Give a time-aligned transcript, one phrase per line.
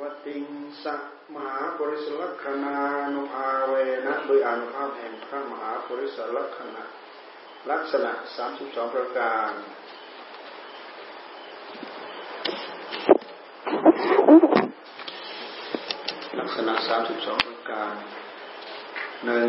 [0.00, 0.44] วติง
[0.84, 1.00] สัก
[1.34, 2.76] มหาปริศลักษณา
[3.14, 3.74] นุภาเว
[4.06, 6.82] นะโดยอนุภาพแห่งพระมหาปริศลักษณะ
[7.70, 9.52] ลักษณะสามสิบสองประการ
[16.38, 17.92] ลักษณะสามสิบสองประการ
[19.24, 19.48] หนึ่ง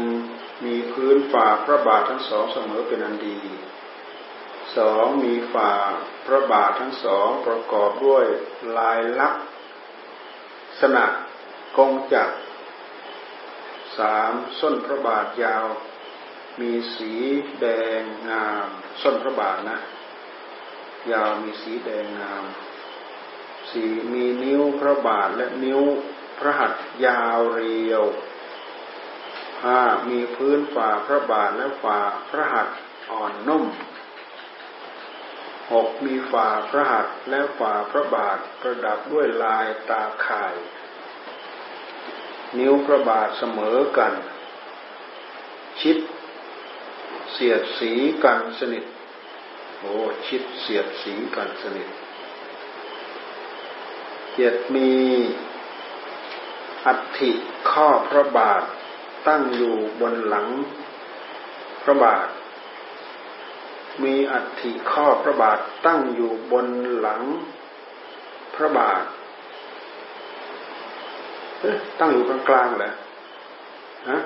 [0.65, 3.39] มีพื้นฝ่าพระบาททั้งสองเสมอเป็นอันดี
[4.77, 5.73] สองมีฝ่า
[6.25, 8.25] พระบาททั้งสองประกอบด้วย
[8.77, 11.05] ลายลักษณะ
[11.77, 12.29] กงจัก
[13.97, 15.65] สามส้นพระบาทยาว
[16.59, 17.13] มีสี
[17.61, 17.65] แด
[18.01, 18.67] งงาม
[19.01, 19.79] ส้นพระบาทนะ
[21.11, 22.43] ยาวมีสีแดงงาม
[23.71, 25.81] สีมีนิ้วพระบาทและนิ้ว
[26.39, 28.03] พระหัตถ์ยาวเรียว
[29.63, 32.77] ห้ามีพื้นฝ่าพระบาทและฝ่าพระหัตถ์
[33.11, 33.63] อ่อนนุ่ม
[35.73, 40.55] หกมีฝ่าพระหัตถ์และฝ่าพระบาทประดับด้วยลายตาข่าย
[42.57, 44.13] นิ้วพระบาทเสมอกัน
[45.81, 45.97] ชิด
[47.31, 47.91] เสียดสี
[48.23, 48.85] กันสนิท
[49.79, 49.93] โอ้
[50.27, 51.87] ชิดเสียดสีกันสนิท
[54.35, 54.91] เจ็ดมี
[56.85, 57.31] อัฐิ
[57.71, 58.63] ข้อพระบาท
[59.27, 60.47] ตั้งอยู่บนหลัง
[61.83, 62.27] พระบาท
[64.03, 66.67] มีอัฐิข้อพระบาทตั้งอยู่บน
[66.99, 67.21] หลัง
[68.55, 69.03] พระบาท
[71.99, 72.93] ตั้งอยู่กลางกลางแหละ
[74.09, 74.17] ฮะ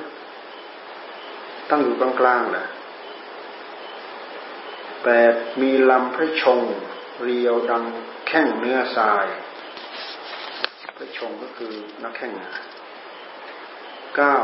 [1.70, 2.66] ตั้งอยู่กลางกลางแหละ
[5.04, 6.62] แปดมีลำพระชง
[7.24, 7.84] เรียวดัง
[8.28, 9.28] แข้งเนื้อทราย
[10.98, 12.32] พระชงก็คือนักแข้ง
[14.16, 14.36] เก้า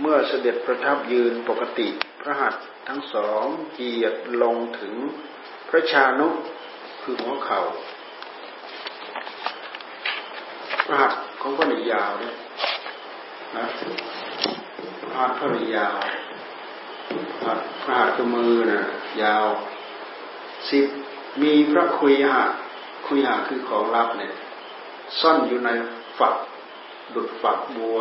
[0.00, 1.88] เมื่อเสด็จประทับยืนปกติ
[2.22, 4.94] พระหัตถ์ทั้งสองเกียรลงถึง
[5.68, 6.28] พระชานุ
[7.02, 7.62] คือหัวเขา่า
[10.86, 12.34] พระหัตถ์ของพระนิยาวเนี่ย
[13.56, 13.64] นะ
[15.00, 15.96] พระหัตถ์พระนิยาว
[17.82, 18.82] พระหัตถ์คือมือนะ่ะ
[19.22, 19.46] ยาว
[20.70, 20.86] สิบ
[21.42, 22.44] มีพระคุยหะ
[23.06, 24.32] คุยหะคือของลับเนี่ย
[25.20, 25.70] ซ่อนอยู่ใน
[26.18, 26.34] ฝัก
[27.14, 27.98] ดุดฝักบัว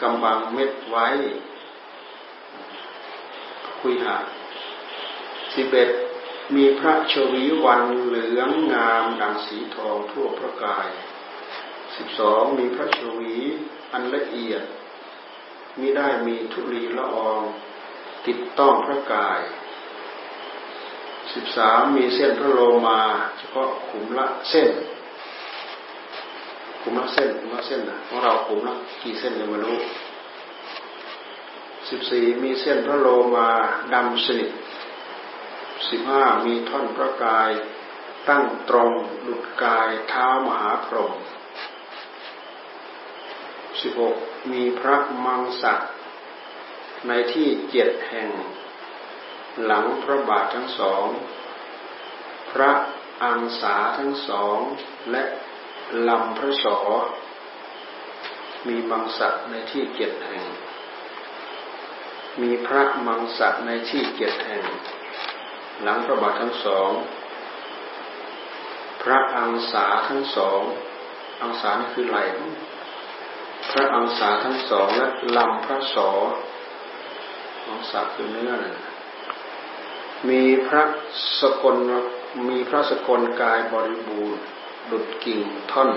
[0.00, 1.06] กำบังเม็ดไว้
[3.86, 4.16] คุยหา
[5.54, 5.90] สิบเอ็ด
[6.56, 10.88] มีพระชวีวันเหลืองงามดังสีทองทั่วพระกาย
[11.96, 13.36] สิบสองมีพระชวี
[13.92, 14.62] อันละเอียด
[15.78, 17.42] มิได้มีทุลีละออง
[18.26, 19.40] ติดต้องพระกาย
[21.34, 23.00] สิบสามมีเส้นพระโลมา
[23.38, 24.68] เฉพาะขุมละเส้น
[26.82, 29.78] ขุมละเส้นขุมละเส้นนะของเราขุมละกี่เส้นยังไม่รู้
[31.94, 33.48] สิบสี่มีเส้นพระโลมา
[33.94, 34.50] ดำสนิท
[35.88, 37.50] สิบห้ามีท่อนพระกาย
[38.28, 41.12] ตั้งตรงหลุดกายเท้ามหาพรหม
[43.80, 44.16] สิบหก
[44.52, 45.80] มีพระมังสัก
[47.06, 48.30] ในที่เจ็ดแห่ง
[49.64, 51.06] หลังพระบาททั้งสอง
[52.52, 52.72] พระ
[53.22, 54.58] อังสาทั้งสอง
[55.10, 55.22] และ
[56.08, 56.78] ลำพระสอ
[58.66, 60.44] มีมังสะในที่เจ็ดแห่ง
[62.42, 64.64] มีพระมังสะในที่เจ็ดแห่ง
[65.82, 66.90] หลังพระบาททั้งสอง
[69.02, 70.60] พระอังสาทั้งสอง
[71.42, 72.18] อังสานี่คือไหล
[73.70, 76.10] พระอังสาทั้งสองและลำพระสอ
[77.68, 78.74] อังสาคือเนื้อนะ
[80.28, 80.82] มีพระ
[81.40, 81.76] สกล
[82.48, 84.38] มีพระสกลกายบริบูรณ์
[84.90, 85.40] ดุดกิ่ง
[85.72, 85.90] ท่อน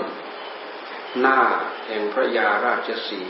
[1.20, 1.38] หน้า
[1.86, 3.22] แห่งพระยาราชสี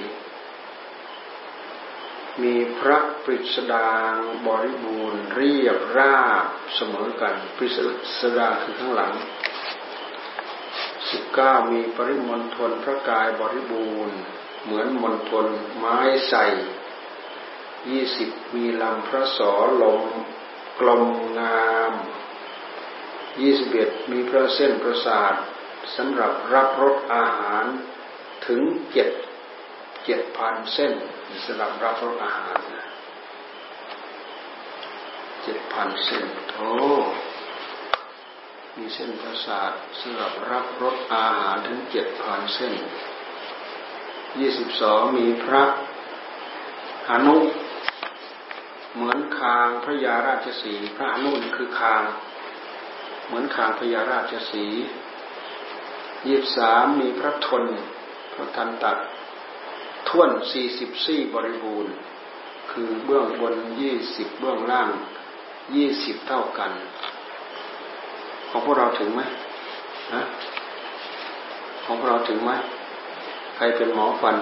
[2.42, 4.14] มีพระปริศดาง
[4.46, 6.44] บริบูรณ์เรียบราบ
[6.74, 7.68] เสมอกันปริ
[8.20, 9.14] ศดาคือข้างหลัง
[11.10, 14.16] สิบเก้ามีปริมณฑลพระกายบริบูรณ์
[14.62, 16.34] เหมือนมณฑลไม้ใส
[17.90, 20.02] ยี่สิบมีลำพระสอลม
[20.80, 21.04] กลม
[21.38, 21.92] งาม
[23.40, 25.34] ยี่สิบเอ็ดมีพระเส้นประสาท
[25.96, 27.64] สำหรับรับรสอาหาร
[28.46, 28.60] ถึง
[28.92, 29.08] เจ็ด
[30.04, 30.94] เจ็ดพันเส้น
[31.44, 32.58] สำหรับรับรสอาหาร
[35.42, 36.70] เจ็ดพันเส้นโอ้
[38.76, 42.74] มีเส้นประสาทสำหรับรับรสอาหารถึงเจ็ดพันเส้น
[44.38, 45.62] ยี่สิบสองมีพระ
[47.10, 47.36] อนุ
[48.94, 52.02] เหมือนคางพระยาราชสีพระอนุคือคาง
[53.26, 54.66] เหมือนคางพญาราชสี
[56.26, 57.64] ยี่สามมีพระทน
[58.34, 58.92] พระทันตะ
[60.08, 61.92] ท่วนสี่สิบสี่บริบูรณ์
[62.70, 64.88] คือเบื้องบนยี่สิบเบื้องล่าง
[65.76, 66.70] ยี่สิบเท่ากัน
[68.48, 69.22] ของพวกเราถึงไหม
[70.14, 70.22] นะ
[71.84, 72.50] ของพวกเราถึงไหม
[73.56, 74.36] ใครเป็นหมอฟัน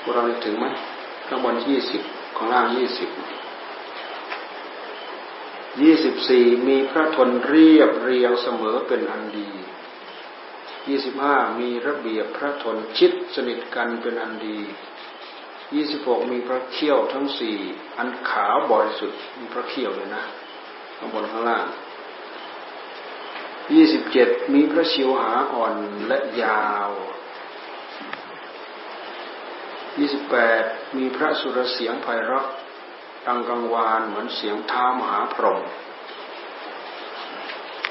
[0.00, 0.66] พวกเราถึงไหม
[1.26, 2.02] ข้างบนยี่สิบ
[2.36, 3.10] ของล่างยี่สิบ
[5.82, 9.48] ยี่สิบสี่มีพระทนเรียบเรียงเสมอเป็นอันดี
[10.88, 14.58] ยี่สิบห้ามีระเบียบพระทนชิดสนิทกันเป็นอันดี
[15.74, 17.56] ยี่สิบหกมีพระเขี้ยวทั้งสี่
[17.98, 20.24] อันขาวบริสุทธิ์มีพระเขี้ยวเลยนะ
[20.98, 21.66] ข้างบนข้างล่าง
[23.72, 25.74] ยี่สิบเจ็ดมีพระชิวหาอ่อน
[26.08, 26.90] และยาว
[29.98, 30.62] ยี่สิบแปด
[30.96, 32.46] มีพระสุรเสียงไพเราะ
[33.26, 35.60] ดังกังวานเหมือนเสียงท้ามหาพรหม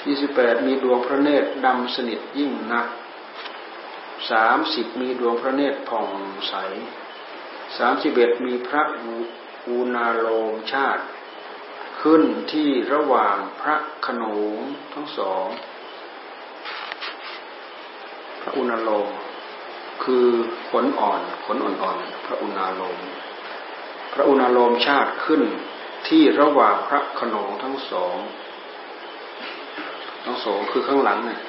[0.06, 2.88] ยี่สิบแปดมีดวงพระเนตรดำสนิทยิ่งนัก
[4.32, 6.08] สามสิบมีดวงพระเนตรผ่อง
[6.50, 6.56] ใส
[7.78, 8.84] สามสิบเอ็ดมีพระ
[9.68, 11.04] อูนาโลมชาติ
[12.02, 12.24] ขึ้น
[12.54, 14.24] ที่ระหว่างพระขน
[14.56, 14.60] ง
[14.94, 15.46] ทั้งสอง
[18.42, 19.10] พระอุณาโลม
[20.04, 20.28] คือ
[20.70, 23.00] ขนอ่อนขนอ่อนๆพระอุณาโลม
[24.14, 25.42] พระอุณาโลมชาติขึ้น
[26.08, 28.16] ที่ระหว่างพระขนงทั้งสอง
[30.24, 31.40] ทั้งโสงคือข้างหลังเนี่ย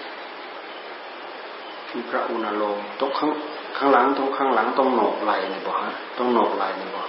[1.93, 3.33] มีพระอุณาโลมตรงข้าง
[3.77, 7.09] ข้างหลังตรงข้างหลังต้องโหนกไหลเนี่ยบอกฮะต้องโหนกไหลเนี่ยบอก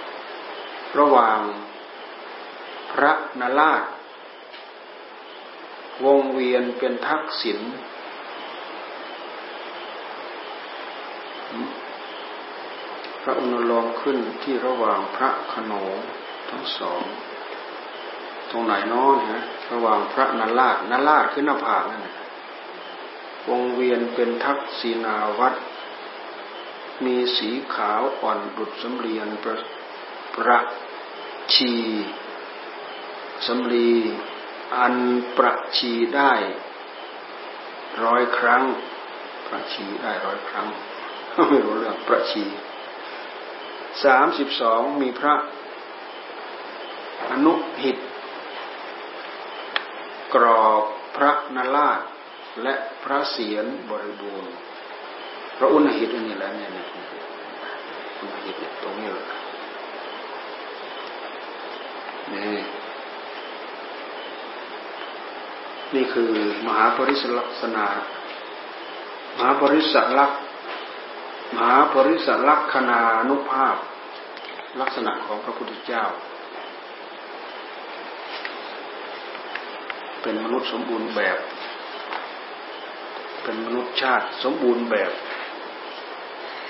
[0.98, 1.38] ระหว่าง
[2.92, 3.82] พระนาราช
[6.04, 7.60] วงเวียนเป็นทักษิณ
[13.22, 15.94] พระอุณโลมขึ้นที่ระหว่างพระขนง
[16.50, 17.02] ทั้งสอง
[18.50, 22.06] ตรงไหนน้อนฮะระหว่างพระนาราชนาราชขึ้นหน้าผากนั่น
[23.48, 25.54] วงเวียนเป็นทักษีนาวัด
[27.04, 29.56] มีสีขาวอ่อนดุดสำเรียนประ
[30.36, 30.58] ประ
[31.54, 31.72] ชี
[33.46, 33.92] สำลี
[34.78, 34.96] อัน
[35.36, 36.32] ประชีได้
[38.04, 38.62] ร้อยครั้ง
[39.46, 40.66] ประชีได้ร้อยครั้ง
[41.48, 42.44] ไม่รู้เรื่องประชี
[44.04, 45.34] สามสิบสองมีพระ
[47.30, 47.96] อนุหิต
[50.36, 50.82] กรอบ
[51.16, 52.00] พระนราช
[52.62, 52.74] และ
[53.04, 54.52] พระเสียรบริบูรณ์
[55.56, 56.70] พระอุณหิตอันนี้แหละเนี่ย
[58.20, 59.26] อุณหิตตรงนี้แหละ
[62.32, 62.58] นี่
[65.94, 66.32] นี่คือ
[66.66, 67.84] มหาปริศลักษณะ
[69.36, 70.36] มหาปริศลักษ
[71.54, 73.76] มหาปริศลักษณานุภาพ
[74.80, 76.04] ลักษณะของพระพุทธเจ้า
[80.26, 81.38] เป็นมนุษย์สมบูรณ์แบบ
[83.42, 85.10] เป็นมนุษย์ชาติสมบูรณ์แบบ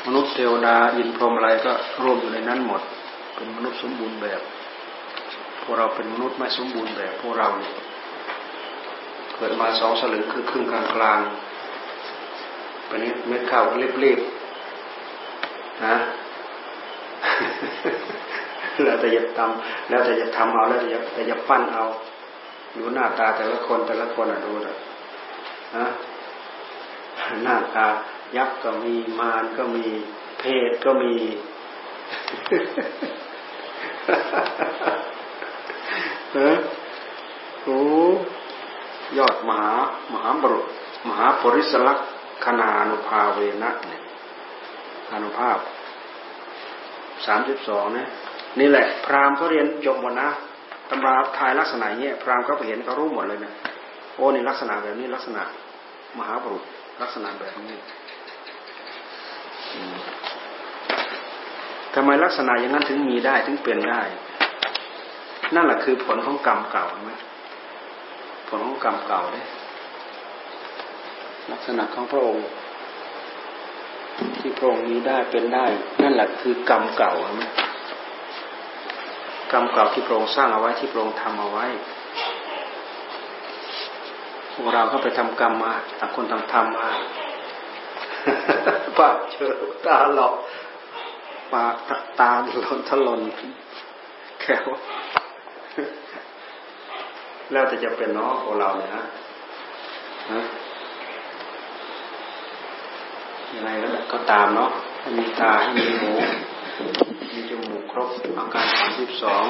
[0.07, 1.73] มนุษย์เทวดาอินพรหมอะไรก็
[2.03, 2.83] รวมอยู่ในนั้นหมด
[3.35, 4.41] เป็นมนุษย์สมบูรณ์แบบ
[5.63, 7.75] พวกเราเป็นมนุษย์ไม่สมบูรณ์แบบพวกเราเนี่ย
[9.37, 11.21] เกิดมาสองสลึงคือครึ่งกลางกลาง
[12.89, 14.21] เป็นเม็ดข้าวเรียบ
[15.87, 15.97] ฮะ
[18.85, 21.85] แล้วแต่จะทำแล้วแต่จะทำเอาแล้วแต่จะแต่จะปั้นเอา
[22.79, 24.75] ดูหน้าตาแต่ละคนแต่ละคนอะดูนะ
[25.77, 25.87] ฮะ
[27.45, 27.87] หน้าตา
[28.37, 29.87] ยักษ์ก็มีมารก็มี
[30.41, 31.15] เพศก็มี
[36.33, 36.57] เออ
[37.65, 37.81] โอ้
[39.19, 39.73] ยอดมหา
[40.13, 40.67] มหาบรุษ
[41.09, 42.03] มหาปริสลักษ
[42.61, 44.03] ณานุภาเวนะเนี่ย
[45.13, 45.59] อนุภาพ
[47.27, 48.09] สามสิบสองนะ
[48.59, 50.29] นี่แหละ พราหมณ์เขาเรียนจบหมดนะ
[50.91, 53.53] ตำราทายลักษณะเงี้ยพราหมณ์เขาไปเห็นเขารู้หมดเลยนะ
[54.15, 55.43] โอ้นี่ลักษณะแบบนี้ลักษณะ
[56.19, 56.63] มหาบุรุษ
[57.03, 57.79] ลักษณะแบบนี้
[61.95, 64.03] ทำไมลักษณะอย่างนั้นถึงมีได้ถึงเป็นได้
[65.55, 67.13] นั่นแหละคือผลของกรรมเก่าไหม
[68.49, 69.47] ผลของกรรมเก่าเลย
[71.53, 72.47] ลักษณะของพระองค์
[74.39, 75.65] ที่พระองค์นี้ได้เป็นได้
[76.03, 77.45] นั่นแหละคือกรรมเก่าใช่ไหม
[79.53, 81.67] กรรมเก่าที่พระองค์สร้างเอาไว้ที่พระองค์ทำเอาไว้
[84.53, 86.89] พวกเราก็ไปทำกรรมมาต่างคนต่างทำมา
[88.99, 89.53] ปากเจอ
[89.87, 90.35] ตาหลอก
[91.53, 91.75] ปาก
[92.21, 93.21] ตาหล่นทะลน
[94.41, 94.69] แคว
[97.53, 99.05] แล้วแต่จะเป็นเน้องของเราเนี่ยนะ
[103.55, 103.71] ยังไง
[104.13, 106.11] ก็ตามเนาะให้มีตาให้มีหู
[107.97, 109.45] รบอาการสามสิบสอง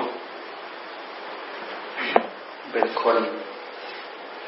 [2.72, 3.16] เป็นคน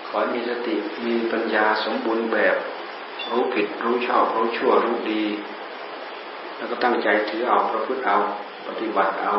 [0.08, 0.74] ขอมีสติ
[1.06, 2.56] มีปัญญาสมบูรณ์แบบ
[3.30, 5.24] รู้ผิดรู้ชอบรู้ชั่วรู้ดี
[6.56, 8.16] แล้วก็ตั้งใจถือเอาประพฤติเอา
[8.66, 9.36] ปฏิบัติเอา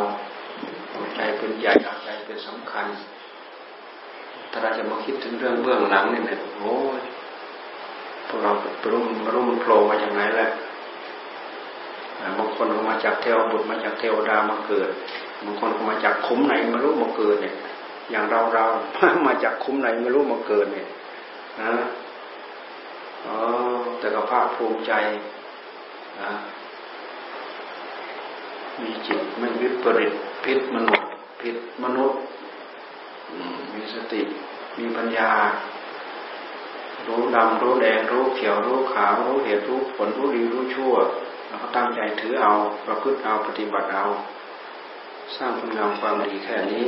[1.15, 1.73] ใจเป็นใหญ่
[2.03, 2.85] ใจเป็นสำคัญ
[4.51, 6.23] ถ้าเราจะมาคิดถึงเรื่องเบื้องหลังเนี่ย
[6.57, 7.01] โอ้ย
[8.27, 10.49] พวกเราไปรุ่มรุ่มโผล่มาอย่างไรแหละ
[12.37, 14.89] บางคนก็มาจากเทวบุตรมาจากเทวดามาเกิด
[15.45, 17.55] บางคนก็มาจากคุ้มไหนไม่รู้มาเกิดเนี่ย
[18.11, 18.65] อย่างเราเรา
[19.27, 20.87] มาจากคุ้มไหนไม่รู้มาเกิดเนี่ย
[21.61, 21.71] นะ
[23.25, 23.35] อ๋อ
[23.99, 24.91] แต่ก็ภาคภูมิใจ
[26.21, 26.31] นะ
[28.81, 31.09] มีจิตไม่วิปริตพิษมนุษย์
[31.41, 32.19] พิษมนุษย์
[33.73, 34.21] มีสติ
[34.77, 35.31] มีปัญญา
[37.07, 40.95] รู้ดำรู้แดงรู้เขียวรู้ขาวรู้เหตุรู้ผลรู้ดีรู้ชั่ว
[41.49, 42.51] แล้วก็ตั้งใจถือเอา
[42.85, 44.05] ประพฤติเอาปฏิบัติเอา
[45.37, 46.87] สร้างคุณงามความดีแค่นี้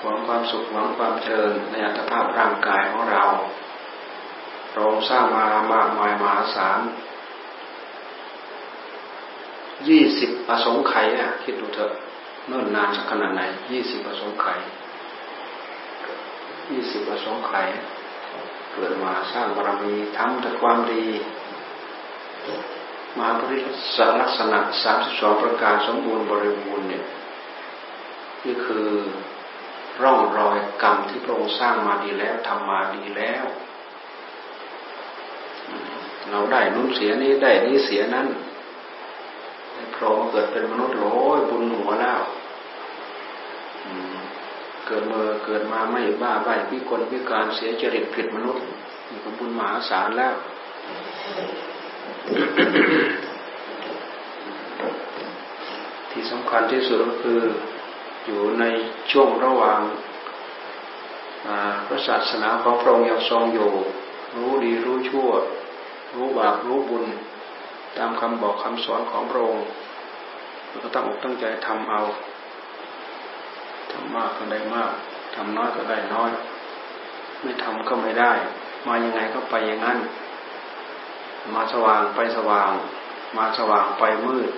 [0.00, 3.24] หวังความสุขหวังความเจริญในอัตภาพร่างกายของเรา
[4.74, 6.80] เราสร้างมามากมายมหาศาล
[9.88, 11.92] ยี่สิบอสงไขยอะคิดดูเถอะ
[12.48, 14.58] เนิ่นนานสักขนาดไหนยี่สิบอสงไขย
[16.70, 17.68] ยี่สิบอสงไขย
[18.78, 21.04] เกิดมาสร้างบารมีทำแต่ความดี
[23.18, 23.58] มาปริ
[23.96, 27.04] ศลักษณะสามสิบสองประการสมบูรณ์บริบูรณ์เนี่ย
[28.44, 28.88] นี่คือ
[30.02, 33.44] ร่องรอยกรรมที่พระองค์สร้างมาดีแล้วทำมาดีแล้ว
[36.30, 38.28] เราได้นุ่นเสียนี้ได้นี้เสียนั้น
[39.92, 42.20] โผล่มเกิดเป็นมนุษย์โอ้ยบุญหัวแล้ว
[44.88, 48.62] เกิดมาเกิดมาไม่บ้าใบพิกลพิการเสียจริตผิดมนุษย์
[49.10, 50.34] นี่ก็บุญมหาศาลแล้ว
[56.10, 57.40] ที่สำคัญที่สุดก็คือ
[58.26, 58.64] อยู่ใน
[59.10, 59.80] ช่วงระหว่าง
[61.86, 63.70] พระศาสนาของพระองค์ยังทรงอยู่
[64.36, 65.30] รู้ดีรู้ชั่ว
[66.14, 67.04] รู้บาปรู้บุญ
[67.98, 69.64] ตามคำบอกคำสอนของพระองค์
[70.82, 72.02] ก็ตั้งอกตั้งใจทำเอา
[73.92, 74.92] ทำมากก็ได้มาก
[75.34, 76.30] ทำน้อยก็ได้น้อย
[77.42, 78.32] ไม่ทำก็ไม่ได้
[78.86, 79.98] มายังไงก็ไปอย่างนั้น
[81.54, 82.70] มาสว่างไปสว่าง
[83.36, 84.50] มาสว่างไปมืด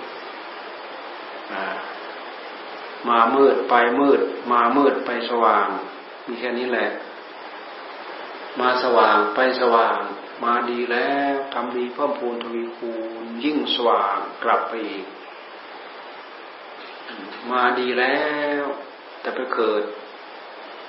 [3.09, 4.21] มามืดไปมืด
[4.51, 5.67] มามืดไปสว่าง
[6.27, 6.89] มีแค่นี้แหละ
[8.59, 9.99] มาสว่างไปสว่าง
[10.43, 15.05] มาดีแล้วทำดีเพิ่มพูนทวีคูณยิ่งสว่างกลับไปอีก
[17.51, 18.21] มาดีแล้
[18.61, 18.63] ว
[19.21, 19.83] แต่ไปเกิด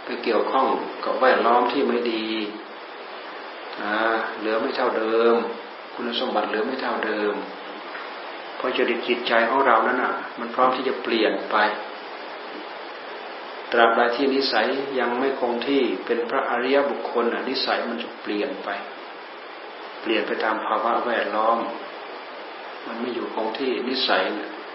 [0.04, 0.66] ไปเกี่ยวข้อง
[1.04, 2.26] กับแวดล้อมที่ไม่ดี
[4.38, 5.34] เหลือไม่เท่าเดิม
[5.94, 7.34] คุณสมบัติเหลือไม่เท่าเดิม
[8.56, 11.56] เพราะจริตจิตใจของเรานั้นอะ มันพร้อมที่จะเปลี่ยนไป
[13.72, 14.66] ตราบใดที่นิสัย
[15.00, 18.68] ยังไม่คงที่เป็นพระอริยบุคคลนิสัยมันจะเปลี่ยนไป
[20.02, 21.58] เปลี่ยนไปตามภาวะแวดล้อม
[22.86, 24.22] มันไม่อยู่คงที่นิสัย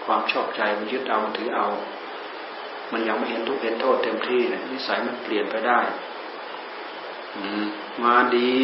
[0.04, 1.66] ความชอบใจมันยึดเอามันถือเอา
[2.92, 5.80] มันยังไม่เห็นทุกเห็นโทษเต็มที่เนี่ยนิสัยมันเปลี่ยนไปได้
[8.02, 8.58] มาดี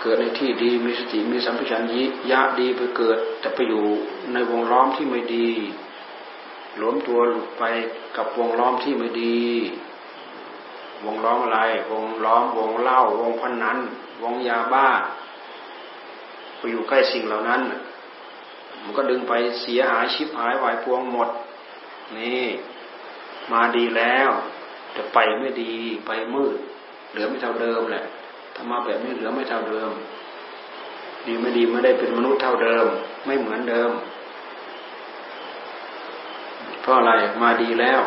[0.00, 3.84] เกิดในที่ดีมีสติมีสัมผัสยิยะดีไปเกิด แต่ไปอยู่
[4.32, 5.48] ในวงล้อมที่ไม่ดี
[6.78, 7.64] หลวมตัวหลุดไป
[8.16, 9.40] กับวงล้อมที่ไม่ดี
[11.04, 13.78] วงล้อมอะไร วงล้อมวงเล่าวงพันนัน
[14.22, 14.88] วงยาบ้า
[16.56, 17.60] ไปอยู่ใกล้สิ่งเหล่านั้น
[18.82, 21.28] มันก็ดึงไปเสียหายชิบหายวายพวงหมด
[22.18, 22.44] นี่
[23.52, 24.30] มาดีแล้ว
[24.92, 25.74] แต่ไปไม่ดี
[26.06, 26.56] ไปมืด
[27.10, 28.04] เหลือไม่เท่าเดิมแหละ
[28.54, 29.90] ถ้ามาแบบนี้เหลือไม่เท่าเดิม
[31.26, 32.86] ดีไม่ดีไม่ได้เป็นมนุษย์เท่าเดิม
[33.26, 33.90] ไม่เหมือนเดิม
[36.80, 38.02] เพราะอะไรมาดีแล้ว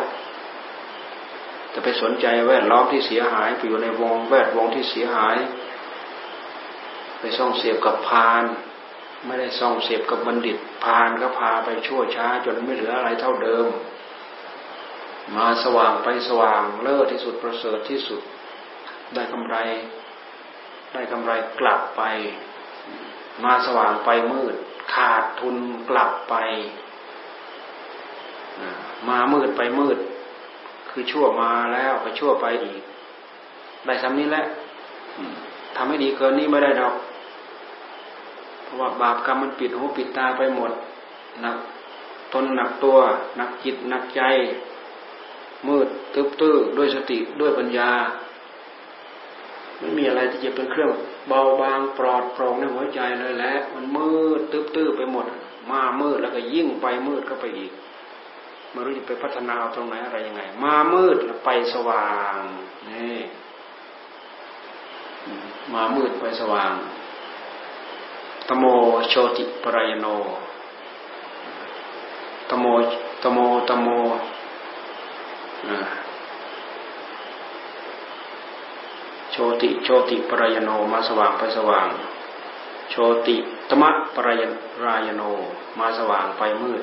[1.72, 5.36] จะไปสนใจแวดล้อมที่เสียหายไปอยู่ในวงแวดวงที่เสียหาย
[7.18, 8.42] ไปส่องเสียบกับพาน
[9.26, 13.66] ไม่ได้ส่องเสียบกับบัณฑิตพานก็พาไปชั่วช้า จนไม่เหลืออะไรเท่าเดิม
[15.34, 18.20] มาสว่างไปสว่างเลิศที่สุดประเสริฐที่สุด
[19.14, 19.56] ได้กำไร
[20.92, 22.02] ได้กำไรกลับไป
[23.44, 24.54] มาสว่างไปมืด
[24.94, 25.56] ขาดทุน
[25.90, 26.34] กลับไป
[29.08, 29.98] มามืดไปมืด
[30.90, 32.82] คือชั่วมาแล้วก็ชั่วไปอีก
[33.86, 34.44] ได้ซ้ำนี้แหละ
[35.76, 36.94] ทำให้ดีเกินนี้ไม่ได้ดอก
[38.62, 40.72] เพราะว่าบาปกรรมมันปิดหูปิดตาไปหมด
[41.40, 41.56] หนัก
[42.32, 42.96] ตนหนักตัว
[43.36, 44.22] หนักจิตหนักใจ
[45.68, 47.90] มืดตึบตื้อด้วยสติด้วยปัญญา
[49.78, 50.90] ไม่มีอะไรที่จะเป็นเครื่อง
[51.28, 55.26] เบาบางปลอดโปร่งในหัวใจเลยแหละมันมืดตึบตื้อไปหมด
[55.70, 57.72] มามืดแล้วก็ยิ่งไปมืดก็ไปอีก
[58.70, 62.38] ไม่รู้จะไปพัฒนาตรงไหนอะไรยังไง มามืดแล้วไปสว่าง
[62.88, 63.18] นี่
[65.74, 66.72] มามืดไปสว่าง
[68.48, 68.64] ตโม
[69.08, 70.06] โชติปรายโน
[72.50, 72.66] ตโม
[73.22, 73.88] ตโมตโม
[79.30, 81.88] โชติโชติปรายโนมาสว่างไปสว่าง
[82.90, 82.94] โช
[83.26, 83.36] ติ
[83.68, 84.42] ตมะปราย
[84.84, 85.22] รายโน
[85.78, 86.82] มาสว่างไปมืด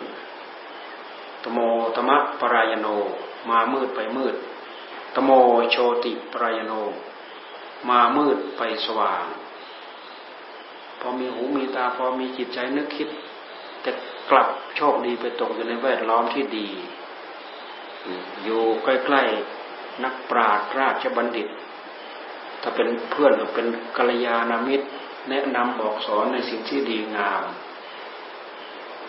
[1.43, 1.59] ตโม
[1.95, 2.87] ตมะปรายโน
[3.49, 4.35] มามืดไปมืด
[5.15, 5.31] ตโม
[5.71, 6.73] โชติปรายโน
[7.89, 9.25] มามืดไปสว่าง
[10.99, 13.09] พอมีหูมีตาพอมีจิตใจนึกคิด
[13.85, 13.91] จะ
[14.29, 16.67] กลับโชคดีไปตกอยู่ในแวดล้อมที่ดี
[18.43, 21.47] อยู่ใกล้ๆนักปราชญ์ราชบัณฑิต
[22.61, 23.67] ถ้าเป็นเพื่อนเป็น
[23.97, 24.87] กัลยาณมิตร
[25.29, 27.43] แนะนำบอกสอนในสิ่งที่ดีงาม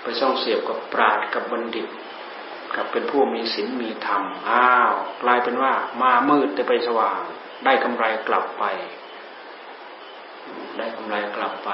[0.02, 1.86] ไปส่องเสียบกับปราชญ์กับบัณฑิต
[2.76, 5.72] กับเป็นผู้มีศีลมีธรรมอ้าวกลายเป็นว่า
[6.02, 7.20] มามืดแต่ไปสว่าง
[7.64, 8.64] ได้กำไรกลับไป
[10.76, 11.70] ได้กำไรกลับไป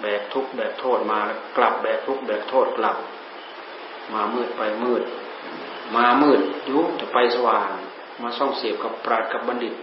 [0.00, 2.96] แบกทุกแบกโทษมาแล้วกลับแบกทุกแบกโทษกลับ
[4.14, 5.02] มามืดไปมืด
[5.94, 6.40] มามืด
[6.70, 7.68] ยุจะไปสว่าง
[8.22, 9.74] มาส่องเสียบกับปราดกับบัณฑิต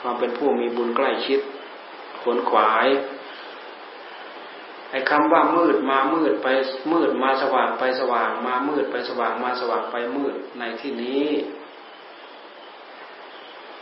[0.00, 1.40] ความเป็นผู้มีบุญใกล้ชิด
[2.22, 2.86] ขนขวาย
[4.90, 6.48] ไอ้คำว่ามืดมามืดไป
[6.92, 11.28] มืดมาสว่างไปสว่าง มามืดไปสว่างมาสว่างไปมืดในที่นี้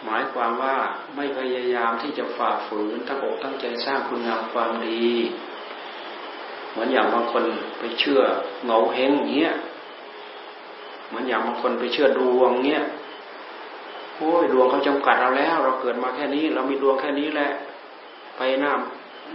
[0.04, 0.76] หมายความว่า
[1.16, 5.08] ไม่พยายามที่จะฝ่าฝืนตั้งอกตั้งใจสร้างคุณงามความดี
[6.70, 7.44] เหมือนอย่างบางคน
[7.78, 8.20] ไปเชื่อ
[8.64, 9.52] เงาเฮงเงี้ย
[11.08, 12.84] เหมือนอย่างบางคนไปเชื่อดวงเงี้ย
[14.16, 17.50] โอ้ยดวงเขาจำกัดเราแล้ว เราเกิดมาแค่นี้ เรามีดวงแค่นี้แหละ
[18.36, 18.72] ไปหน้า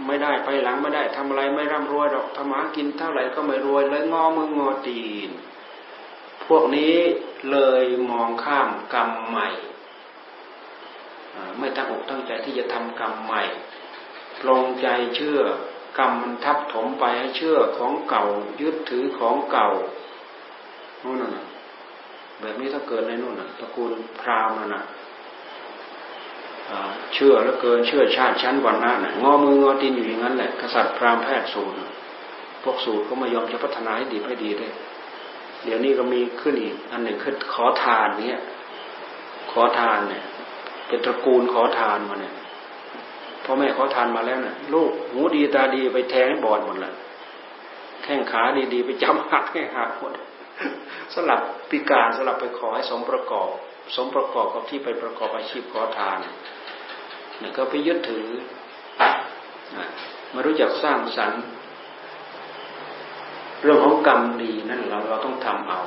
[0.06, 5.30] ไม่ได้ไปหลังไม่ได้ทำอะไรไม่ร่ำรวยหรอกทำมากินเท่าไหร่ก็ไม่รวยเลยงอมืองอตีน
[6.44, 6.96] พวกนี้
[7.50, 9.48] เลยมองข้ามกรรมใหม่
[11.58, 13.42] ไม่ตั้งอกตั้งใจที่จะทำกรรมใหม่
[14.48, 15.38] ลงใจเชื่อ
[15.98, 18.24] กรรมมันทับถมไปให้เชื่อของเก่า
[18.60, 19.68] ยึดถือของเก่า
[21.02, 21.44] นู่นน่ะ
[22.40, 24.82] แบบนี้ถ้าเกิดในนู่นน่ะตระกูลพราหมณ์น่ะ
[27.14, 31.76] เชื่อแล้วเกินเชื่อชาติชั้นวันนั้นงอมืองอตีนอยู่อย่างนั้นแหละกษัตริย์พราหมณ์แพทย์สูตร
[32.62, 34.72] พวกสูตรก็ไม่ยอมจะพัฒนาให้ดีให้ดีเลย
[35.64, 38.40] เดี๋ยวนี้ก็มีขึ้นอีกอันหนึ่งคือขอทานเนี้ย
[39.52, 40.22] ขอทานเนี่ย
[40.86, 42.34] เป็นตระกูลขอทานมาเนี่ย
[43.44, 46.94] พ่อแม่ขอทานมาแล้วเนี่ยลูกหูดีตาดีไปแทงให้บอดหมดเลย
[48.02, 50.12] แข้งขาดีๆไปจำหักให้หักหมด
[51.14, 51.40] สลับ
[51.70, 53.48] พิการสลับไปขอให้สมประกอบ
[53.96, 56.18] สมประกอบกับที่ไปประกอบอาชีพขอทาน
[57.42, 58.26] นี่ก็ไปยึดถือ
[60.32, 61.42] มารู้จักสร้างสรรค์
[63.62, 65.80] เรื่องของกรรมดีนั่นเราเราต้องทำเอา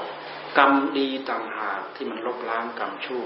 [0.57, 3.25] กรรมดีต่างหากที่มันลบล้างกรรมชั่ว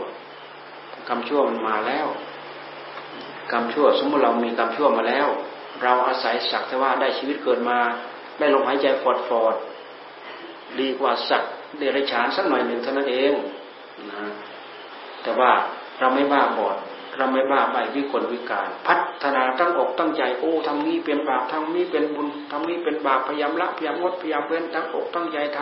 [1.08, 2.08] กรรมชั่วมันมาแล้ว
[3.52, 5.28] กรรมชั่ว สมมติเรามีกรรมชั่วมาแล้ว
[5.84, 7.80] เราอาศัยสักแต่ว่าได้ชีวิตเกิดมา
[8.40, 9.56] ได้ลมหายใจฟอดฟอด
[10.80, 13.34] ดีกว่าสัตว์เดรัจฉานสักหน่อยหนึ่งเท่านั้นเอง
[14.12, 14.24] นะ
[15.24, 15.52] แต่ว่า
[16.00, 16.78] เราไม่บ้าบอด
[17.18, 25.60] เราไม่บ้าใบวิกลวิการ พัฒนาตั้งอกตั้งใจโอ้ทำนี้เป็นบาปทำนี้เป็นบุญทำนี้เป็นบาปพยายามละพยายามงดพยายามเว้นตั้งอกตั้งใจท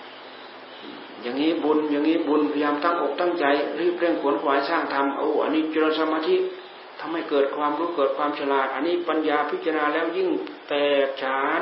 [0.00, 3.44] ำอย่างนี้บุญอย่างนี้บุญพยายามตั้งอกตั้งใจ
[3.80, 6.36] รีบเร่งขวนขวายสร้างทำโอ้อันนี้เจริญสมาธิ
[7.00, 10.28] ทำให้เกิดความรู้เกิดความฉลาด อันนี้ปัญญาพิจารณาแล้วยิ่ง
[10.68, 10.74] แต
[11.06, 11.60] กฉาน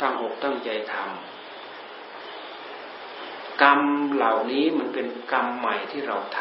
[0.00, 1.35] ตั้งอกตั้งใจทำ
[3.62, 3.80] กรรม
[4.14, 6.38] เหล่านี้มันเป็นกรรมใหม่ที่เราท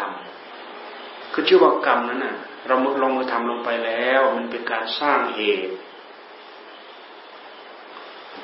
[0.65, 2.35] ำคือชื่อว่ากรรมนั้นน่ะ
[2.67, 5.73] เราลงมือทำลงไปแล้ว มันเป็นการสร้างเหตุ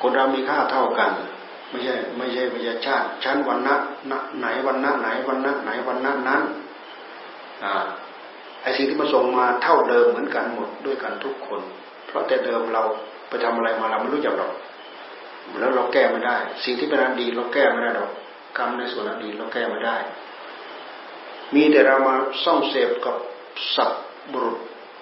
[0.02, 1.12] คนเรามีค่าเท่ากัน
[1.70, 3.74] ไม่ใช่ ไม่ใช่ไม่ใช่ชาติชั้นวันณะ
[4.38, 6.42] ไหนวันณะไหนวันณะไหนวันณะนั้น
[7.64, 7.84] อ่า
[8.62, 11.60] ไอสิ่งที่มาส่งมาเท่าเดิมเหมือนกันหมดด้วยกันทุกคน
[12.06, 12.82] เพราะแต่เดิมเรา
[13.28, 14.52] ไปทำอะไรมาเราไม่รู้จักหรอก
[15.60, 18.10] แล้วเราแก้ไม่ได้ สิ่งที่เป็นอดีตเราแก้ไม่ได้หรอก
[18.56, 19.96] กรรมในส่วนอดีตเราแก้ม่ได้
[21.54, 23.16] มีแต่เรามาส่องเสพกับ
[23.76, 24.58] สัตว์บุรุษ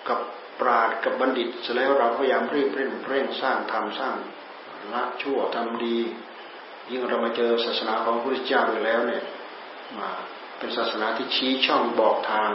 [0.09, 0.21] กับ
[0.61, 4.15] ปราดกับบัณฑิตเสร็จแล้วเราพยายามรีบเร่งเร่งสร้างทำสร้าง
[4.93, 5.99] ละชั่วทำดี
[6.91, 9.23] ยิ่งเรามาเจอศาสนาของพระพุทธเจ้าไปแล้วเนี่ย
[9.99, 10.11] มา
[10.59, 12.51] เป็นศาสนาที่ชี้ช่องบอกทาง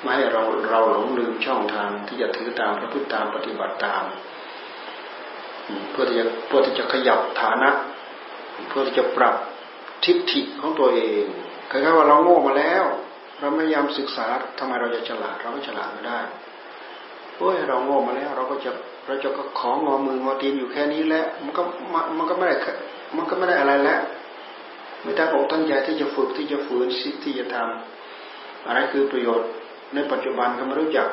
[0.00, 4.04] ไม่ให้เราเราหลงลืมช่องทางที่จะถือตามพระพุทธตามปฏิบัติตาม
[5.90, 7.70] เพื่อที่จะเพื่อที่จะขยับฐานะ
[8.68, 9.34] เพื่อที่จะปรับ
[10.04, 11.24] ทิฏฐิของตัวเอง
[11.70, 12.84] คล้ายๆว่าเราโง่มาแล้ว
[13.38, 14.26] เราพยายามศึกษา
[14.58, 16.18] ทำไมเราจะฉลาดเราไม่ฉลาดไม่ได้
[17.36, 18.70] เฮ้ยเราโง่มาแล้ว เราก็จะ
[19.06, 21.62] เราจะก็ของงอมืองอตีนอยู่แค่นี้แหละมันก็
[22.18, 22.56] มันก็ไม่ได้
[23.16, 24.00] มันก็ไม่ได้อะไรแล้ว
[25.02, 26.86] ไม่ตั้งอกตั้งใจที่จะฝึกที่จะฝืน
[27.24, 29.48] ที่จะทำอะไรคือประโยชน์
[29.94, 31.08] ในปัจจุบันก็ไม่รู้จัก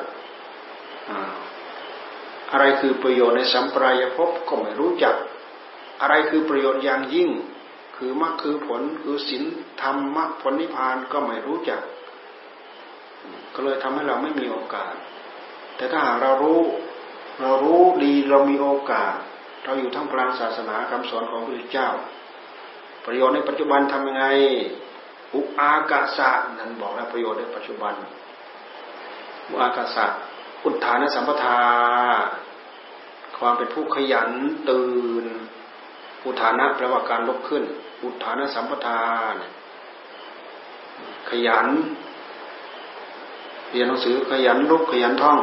[2.51, 5.15] อะไรคือประโยชน์ในสัมปรายภพก็ไม่รู้จัก
[6.01, 7.29] อะไรคือประโยชน์อย่างยิ่ง
[7.99, 9.43] คือมรรคคือผลคือศีล
[9.81, 11.81] ธรรมมรรคผลนิพพานก็ไม่รู้จัก
[13.53, 14.93] ก็เลยทำให้เราไม่มีโอกาส
[15.75, 16.61] แต่ถ้าหากเรารู้
[17.41, 19.13] เรารู้ดีเรามีโอกาส
[19.63, 21.89] เราอยู่ท่ามกลางศาสนาคำสอนของพระพุทธเจ้า
[23.05, 24.25] ประโยชน์ในปัจจุบันทำยังไง
[25.35, 27.93] อุอากาศะนั้นบอกแล้วประโยชน์ในปัจจุบัน
[29.49, 30.05] อุอากาศะ
[30.63, 31.59] อุทานสัมปทา
[33.39, 34.29] ความเป็นผู้ขยัน
[34.69, 35.25] ตื่น
[36.25, 37.63] อุทานะแปลว่าการลุกขึ้น
[38.03, 39.03] อุทานสัมปทา
[39.33, 39.35] น
[41.29, 41.67] ขยัน
[43.71, 45.39] เรียนหนังสือขยันลุกขยันท่อง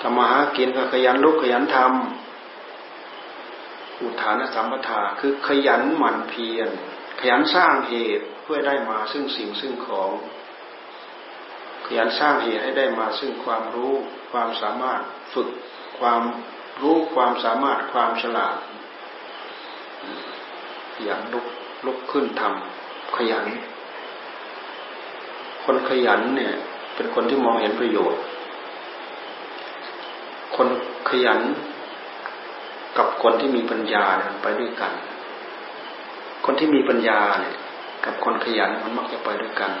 [0.00, 1.88] ทำมาหากินก็ขยันลุกขยันทำ
[4.00, 6.68] อุทานสัมปทาคือขยันหมั่นเพียร
[7.20, 10.10] ขยันสร้างเหตุเพื่อได้มาซึ่งสิ่งซึ่งของ
[11.86, 13.94] ขยันสร้างเหตุให้ได้มาซึ่งความรู้
[14.30, 15.00] ความสามารถ
[15.34, 15.48] ฝึก
[15.98, 16.22] ความ
[16.80, 18.56] รู้ความสามารถความฉลาด
[20.94, 21.46] ขยันลุก
[21.86, 23.46] ลุกขึ้นทำขยัน
[25.64, 26.54] คนขยันเนี่ย
[26.94, 28.20] เป็นคนที่มองเห็นประโยชน์
[30.56, 30.68] คน
[31.08, 31.40] ขยัน
[32.98, 34.92] กับคนที่มีปัญญาเนี่ยไปด้วยกัน
[36.44, 37.54] คนที่มีปัญญาเนี่ย
[38.04, 39.72] กับคนขยันมันมักจะไปด้วยกัน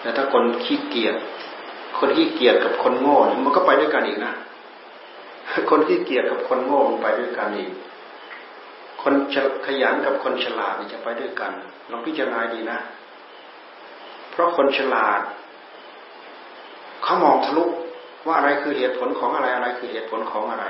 [0.00, 1.16] แต่ถ้าคนขี้เกียจ
[1.98, 4.32] คนขี้เกียจกับคนโง่มันก็ไปด้วยกันอีกนะ
[5.70, 7.70] คนขี้เกียจกับคนโง่มันไปด้วยกันอีก
[9.02, 9.14] คน
[9.66, 11.52] ขยันกับคนฉลาดจะไปด้วยกัน
[11.90, 12.78] ลองพิจารณาดีนะ
[14.30, 15.20] เพราะคนฉลาด
[17.02, 17.64] เขามองทะลุ
[18.26, 20.64] ว่าอะไรคือเหตุผลของอะไรอะไรคือเหตุผลของอะไร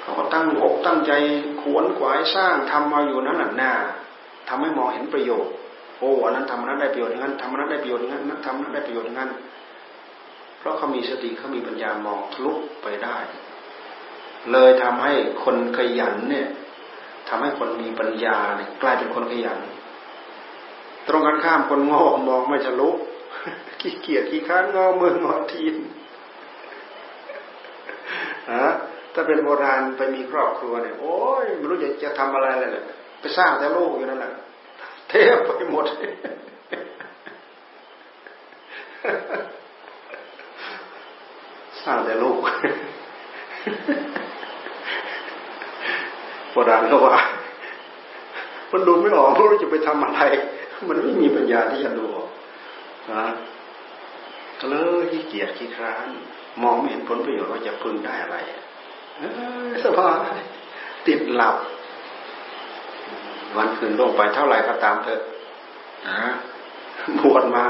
[0.00, 1.12] เขาก็ตั้งอกตั้งใจ
[1.60, 3.72] ขวนขวายสร้างทำมาอยู่นั้นหละหน้า
[4.48, 5.52] ทำให้มองเห็นประโยชน์
[5.98, 9.30] โอ้อันนั้นทำนั้นได้ประโยชน์นั้นทำนั้นได้ประโยชน์นั้นนั้นทำนั้นได้ประโยชน์นั้น
[10.58, 13.16] เพราะเขามีสติเขามีปัญญามองทะลุไปได้
[14.52, 15.12] เลยทำให้
[15.44, 16.48] คนขยันเนี่ย
[17.28, 19.58] ทำให้คนมีปัญญาเนี่ยกลายเป็นคนขยัน
[21.08, 22.90] ตรงกันข้ามคนงอมองไม่ทะลุ
[23.80, 25.74] ขี้เกียจขี้ค้านงอมืองอทีน
[28.50, 28.72] นะ
[29.14, 32.70] ถ้าเป็นโบราณไปมีครอบครัวเนี่ย โอ้ยไม่รู้จะจะทำอะไรเลย
[33.20, 34.32] ไปสร้างแต่โลกอยู่นั่นแหละ
[35.08, 35.12] เท
[35.58, 35.84] ไปหมด
[41.84, 42.40] สร้างแต่ลูก
[46.68, 47.16] ราณเขาว่า
[48.72, 50.20] มันดูไม่ออกไม่รู้จะไปทำอะไร
[50.88, 52.28] มันไม่มีปัญญาที่จะดูออก
[53.12, 53.24] นะ
[54.60, 56.06] ก็เลยขี้เกียจขี้คร้าน
[56.62, 58.36] มองไม่เห็นผลประโยชน์ว่าจะพึงได้อะไร
[59.84, 60.38] สบาย
[61.06, 61.56] ติดหลับ
[63.56, 65.20] วันคืนล่วงไปเท่าไหร่ก็ตามเถอะ
[66.08, 66.20] นะ
[67.18, 67.64] บวชมา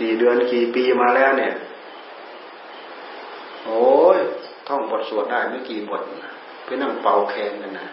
[0.00, 1.54] กี่เดือนกี่ปีมาแล้วเนี่ย
[3.64, 3.84] โอ้
[4.16, 4.18] ย
[4.68, 6.02] ท่องบทสวดได้ไม่กี่บท
[6.64, 7.88] ไปนั่งเป่าแคนกันนะ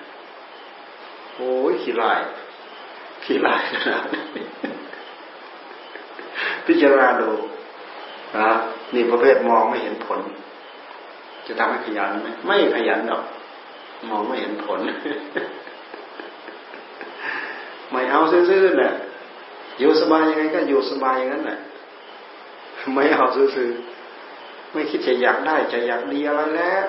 [1.38, 2.20] โอ้ยขี้ลาย
[3.24, 4.22] ขี้ลายขนาดนี้
[6.66, 7.30] พิจารณาดู
[8.38, 8.50] นะ
[8.94, 10.20] นี่ประเภทมองไม่เห็นผล
[11.48, 13.24] จะทำให้ขยันไหมไม่ขยันหรอก
[14.10, 14.80] มองไม่เห็นผล
[17.92, 18.94] ไม่เอาซื่อๆเนี่ย
[19.80, 21.60] อยู่สบายยังไงก็อยู่สบายอย่างนั้นแหละ
[22.94, 26.86] ไม่เอาซื่อๆไม่คิดจะอยากได้จะอยากดีอะไรแล้ว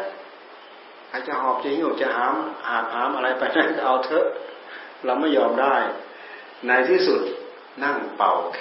[1.08, 2.34] ใครจะหอบจะหิ้วจะหาม
[2.66, 4.24] หาหามอะไรไปนั่นก็เอาเถอะ
[5.04, 5.76] เราไม่ยอมได้
[6.66, 7.20] ในที่สุด
[7.84, 8.60] นั่งเป่าแค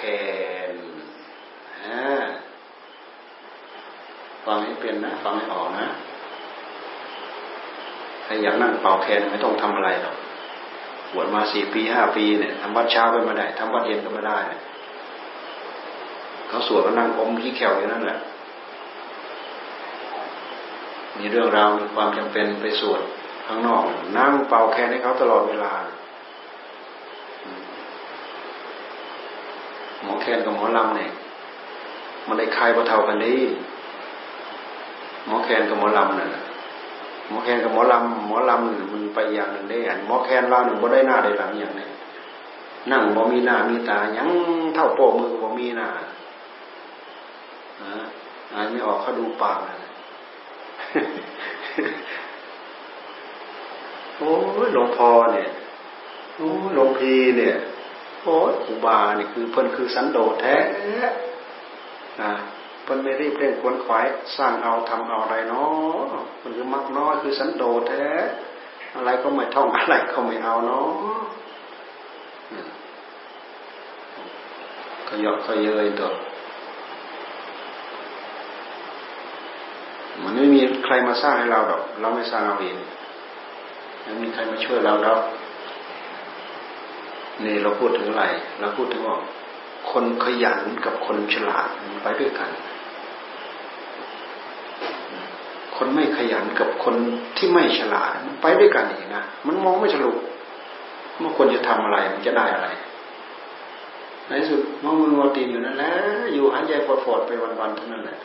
[0.72, 0.74] น
[4.44, 5.86] ฟังให้เป็นนะฟังให้ออกนะ
[8.24, 10.16] ใครอยากนั่งเป่าแคนไม่ต้องทำอะไรหรอก
[11.14, 14.38] บวชมาสี่ปีห้าปีเนี่ยทำวัดเช้าก็ไม่ได้ทำวัดเย็นก็ไม่ได้
[16.48, 18.18] เขาสวดก็นั่งอมขี้แขวอย่นั้นแหละ
[21.18, 23.00] มีเรื่องราวมีความจำเป็นไปสวด
[23.46, 23.84] ข้างนอก
[24.18, 25.72] นั่งเป่าแคนให้เขาตลอดเวลา
[30.02, 31.10] หมอแคนกับหมอลำเนี่ย
[32.26, 33.40] มันได้คลายพอเท่ากันนี้
[35.26, 36.28] หมอแคนกับหมอลำน่ะ
[37.28, 41.88] หมอแคนกับหมอลำหมอลำมันไปอย่างหนึ่งได้อันหมอแคนเราหนึ่งบ่ได้หน้าได้หลังอย่างนี้
[42.90, 44.28] นั่งบ่มีหน้ามีตายัง
[44.74, 45.88] เท่าโป้มือบ่มีหน้า
[48.52, 49.87] อ่านไม่ออกเขาดูปากนะ
[54.16, 54.30] โอ้
[54.72, 55.48] หลวงพ่อเนี่ย
[56.36, 57.56] โอ้หลวงพีเนี่ย
[58.22, 60.56] โอ้ครูบาเนี่ยคือเพิ่นคือสันโดษแท้
[62.20, 62.30] อ่า
[62.84, 66.06] เพิ่นไม่รีบเร่งควนขวายสร้างเอาทำเอาอะไรเนาะ
[66.42, 68.06] มันคือมักน้อยคือสันโดษแท้
[68.96, 70.88] อะไรก็ไม่ท่องอะไรก็ไม่เอาเนาะ
[75.08, 76.10] ก็ยอกก็เยยตัว
[80.22, 80.47] มันไม่มี
[80.88, 82.76] ใครมาสร้างให้เราหรอก เราไม่สร้างเราเอง
[84.02, 85.14] ไม่มีใครมาช่วยเราเรา
[87.44, 88.24] นี่เราพูดถึงอะไร
[88.60, 89.16] เราพูดถึงว่า
[89.90, 91.68] คนขยันกับคนฉลาด
[92.02, 92.50] ไปด้วยกัน
[95.76, 96.94] คนไม่ขยันกับคน
[97.36, 100.12] ที่ไม่ฉลาดมันไปด้วยกันอีกนะ มันมองไม่ฉลุ
[101.18, 102.68] เมื่อควรจะทำอะไรมันจะได้อะไร
[104.28, 105.92] ในสุดมองมือมอตีนอยู่นั่นแหละ
[106.32, 108.18] อยู่หายใจฟอดๆไปวันๆเท่านั้นแหละ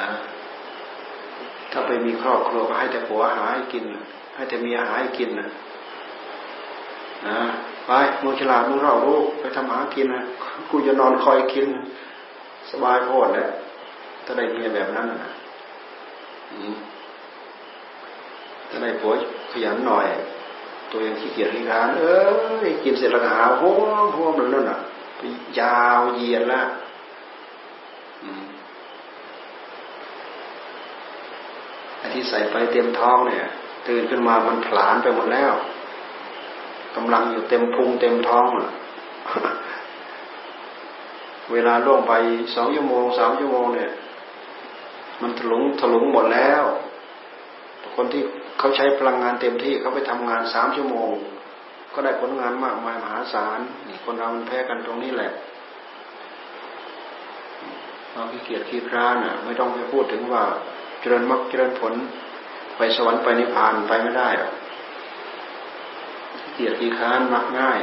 [0.00, 0.08] นะ
[1.72, 3.84] ถ้าไปมีครอบครัวก็ให้แต่ผัวหาให้กิน
[4.34, 5.48] ให้แต่เมียหาให้กินนะ
[7.26, 7.38] นะ
[7.86, 7.90] ไป
[8.22, 10.22] มึงฉลาดมึงรอบรู้ไปทำหากินนะ
[10.70, 11.66] กูจะนอนคอยกิน
[12.70, 13.48] สบายโพดแหละ
[14.24, 15.32] ถ้าได้เมียแบบนั้นนะ
[18.68, 19.12] ถ้าได้ผัว
[19.52, 20.06] ขยันหน่อย
[20.90, 22.18] ตัวเองขี้เกียจขี้คานเอ้
[22.66, 23.72] ยกินเสร็จแล้วหาหัว
[24.14, 24.78] หัวมันนั่นน่ะ
[25.58, 26.60] ยาวเยียนละ
[28.22, 28.57] อัน
[32.18, 33.44] ที่ใส่ไปเต็มท้องเนี่ย
[33.88, 35.52] ตื่นขึ้นมามันผลาญไปหมดแล้ว
[36.96, 38.46] กำลังอยู่เต็มพุงเต็มท้อง
[41.52, 42.12] เวลาล่วงไป
[42.54, 43.90] สองชั่วโมงสามชั่วโมงเนี่ย
[45.22, 46.64] มันถลุงถลุงหมดแล้ว
[47.94, 48.22] คนที่
[48.58, 51.12] เขาใช้พลังงานเต็มที่เขาไปทำงานสามชั่วโมง
[51.94, 53.58] ก็ได้ผลงานมากมายมหาศาล
[54.04, 55.32] คนเรามันแพ้กันตรงนี้แหละ
[58.12, 60.44] เราขี้เกียจขี้คร้านอะ ไม่ต้องไปพูดถึงว่า
[61.00, 61.94] เจริญมรรคเจริญผล
[62.76, 64.52] ไปสวรรค์ไปนิพพานไปไม่ได้หรอก
[66.52, 67.80] เกียรติค้านมักง่าย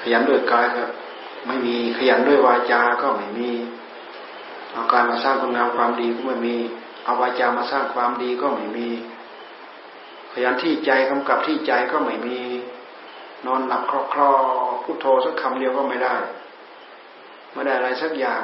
[0.00, 0.82] ขยันด้วยกายก็
[1.46, 3.50] ไม่มีขยันด้วยวาจาก็ไม่มี
[4.72, 6.56] เอาการมาสร้างคุณงามความดีก็ไม่มี
[7.04, 8.88] เอาวาจามาสร้างความดีก็ไม่มี
[10.32, 12.40] ขยันที่ใจกำกับที่ใจก็ไม่มี
[13.46, 14.30] นอนหลับคลอคลอ
[14.82, 16.14] พุทโธสักคำเดียวก็ไม่ได้
[17.52, 18.42] ไม่ได้อะไรสักอย่าง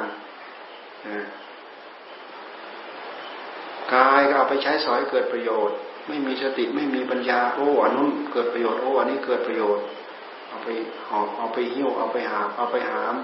[3.93, 5.75] กายก็เอาไปใช้สอยเกิดประโยชน์
[6.07, 9.83] ไม่มีสติไม่มีปัญญาโอ้อันนู้นเกิดประโยชน์โอ้อันนี้เกิดประโยชน์
[10.47, 10.67] เอาไป
[11.09, 13.15] หอบเอาไปหิ้วเอาไปหาเอาไปหาม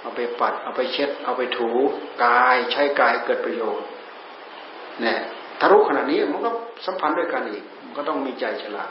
[0.00, 1.70] เอาไปปัด เอาไปเช็ด เอาไปถู
[2.24, 3.86] กายใช้กายเกิดประโยชน์
[5.00, 5.18] เนี่ย
[5.60, 6.50] ทารุขนาดนี้มันก็
[6.86, 8.90] สัมพันธ์ด้วยกันอีก มันก็ต้องมีใจฉลาด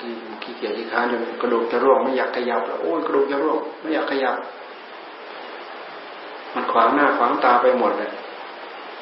[0.00, 1.06] ที่ขี้เกียจที่ค้าน
[1.40, 4.36] กระดูกจะร่วงไม่อยากขยับแล้วโอ้ยกระดูกจะร่วงไม่อยากขยับ
[6.54, 8.12] มันขวางหน้าขวางตาไปหมดเลย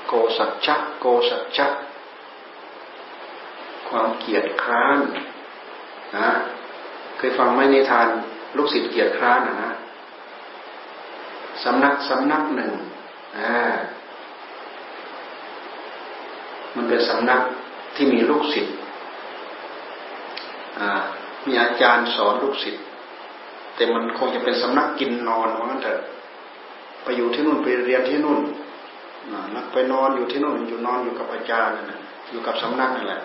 [0.06, 1.66] โกสัจจะโกสัจจะ
[3.88, 4.98] ความเกียดคร้าน
[6.16, 6.28] นะ
[7.16, 8.08] เคยฟังไหมนิทาน
[8.56, 9.72] ลูกศิษย์เกียดคร้านนะนะ
[11.64, 12.72] สำนักสำนักหนึ่ง
[13.38, 13.74] อ่า
[16.76, 17.40] มันเป็นสำนัก
[17.94, 18.74] ที่มีลูกศิษย์
[21.46, 22.82] มีอาจารย์สอนลูกศิษย์
[23.74, 26.00] แต่มันคงจะเป็นสำนักกินนอนเพราะงั้นเถอะ
[27.02, 28.40] ไปอยู่ที่นู่นไปเรียนที่นู่น
[29.54, 33.22] นักไปนอนอยู่ที่นู่นอยู่นอนอยู่กับอาจารย์นะอยู่กับสำนักนั่นแหละ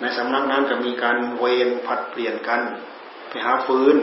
[0.00, 2.60] ในสำนักนั้นจะมีการเวรผัดเปลี่ยนกัน
[3.28, 3.96] ไปหาฟืน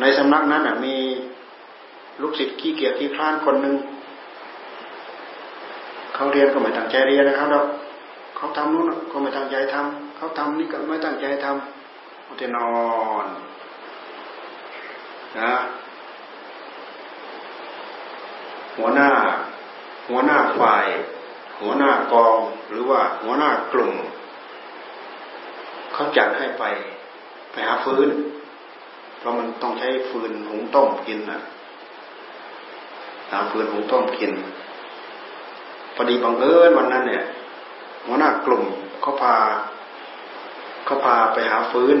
[0.00, 0.96] ในสำนักนั้นมี
[2.20, 3.74] ลูกศิษย์ขี้เกียจขี้คลานคนหนึ่ง
[6.14, 7.64] เขาเรียนก็ไม่ตั้งใจเรียนนะครับ
[8.36, 12.70] เขาทำนู่นก็ไม่ตั้งใจทำเขาทำนี่ก็ไม่ตั้งใจทำเขาจะนอ
[13.24, 13.26] น
[15.36, 15.52] นะ
[18.78, 19.10] หัวหน้า
[20.08, 20.86] หัวหน้าฝ่าย
[21.60, 22.38] หัวหน้ากอง
[22.68, 23.92] หรือว่าหัวหน้ากลุ่ม
[25.92, 26.64] เขาจัดให้ไป
[27.50, 28.08] ไปหาฟืน
[29.18, 31.38] เพราะมันต้องใช้ฟืนหุงต้มกินนะ
[33.30, 34.32] หาฟืนหุงต้มกิน
[35.94, 37.24] พอดีบังเอิญวันนั้นเนี่ย
[38.06, 38.64] หัวหน้ากลุ่ม
[39.00, 39.34] เขาพา
[40.84, 41.98] เขาพาไปหาฟืน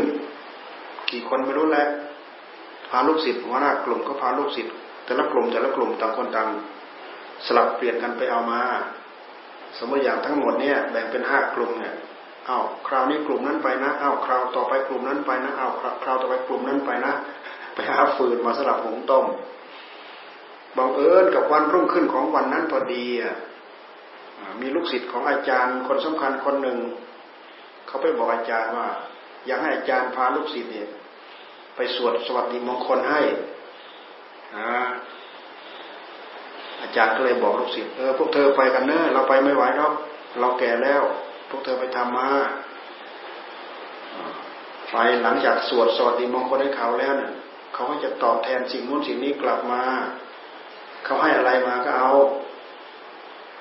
[1.10, 1.84] กี่คนไม่รู้แหละ
[2.90, 4.74] พาลูกศิษย์หัวหน้ากลุ่มก็พาลูกศิษย์
[5.04, 6.48] แต่ละกลุ่มแต่ละกลุ่มต่างคนต่าง
[7.46, 8.60] สลับเปลี่ยนกันไปเอามา
[9.78, 11.94] สมมติอย่างทั้งหมดเนี่ยแบ่งเป็นห้ากลุ่มเนี่ย
[12.46, 17.12] เอาคราวนี้กลุ่มนั้นไปนะเอาคราวต่อไปกลุ่มนั้นไปนะเอาคราวต่อไปกลุ่มนั้นไปนะ
[17.74, 19.26] ไปหาฟืนมาสลับหงต้ม
[20.76, 23.04] บังเอิญกับวันรุ่งขึ้นของวันนั้นพอดี
[24.60, 26.78] มีลูกศิษย์ของอาจารย์คนสำคัญคนหนึ่ง
[27.86, 28.88] เขาไปบอกอาจารย์ว่า
[29.46, 30.88] อยากให้อาจารย์พาลูกศิษย์เนี่ย
[31.78, 33.20] ไปสวดสวัสดีมงคลให้
[36.82, 39.92] อาจารย์ก็เลยบอกลูกศิษย์เออพวกเธอไปกันเนอะเราไปไม่ไหวหรอก
[40.40, 41.02] เราแก่แล้ว
[41.48, 42.28] พวกเธอไปทำมา
[44.92, 47.32] ไปหลังจากสวดสวัสดีมงคลให้เขาแล้วเนี่ย
[47.74, 49.82] เขาก็จะตอบแทนสิ่งนู้นสิ่งนี้กลับมา
[51.04, 52.12] เขาให้อะไรมาก็เอา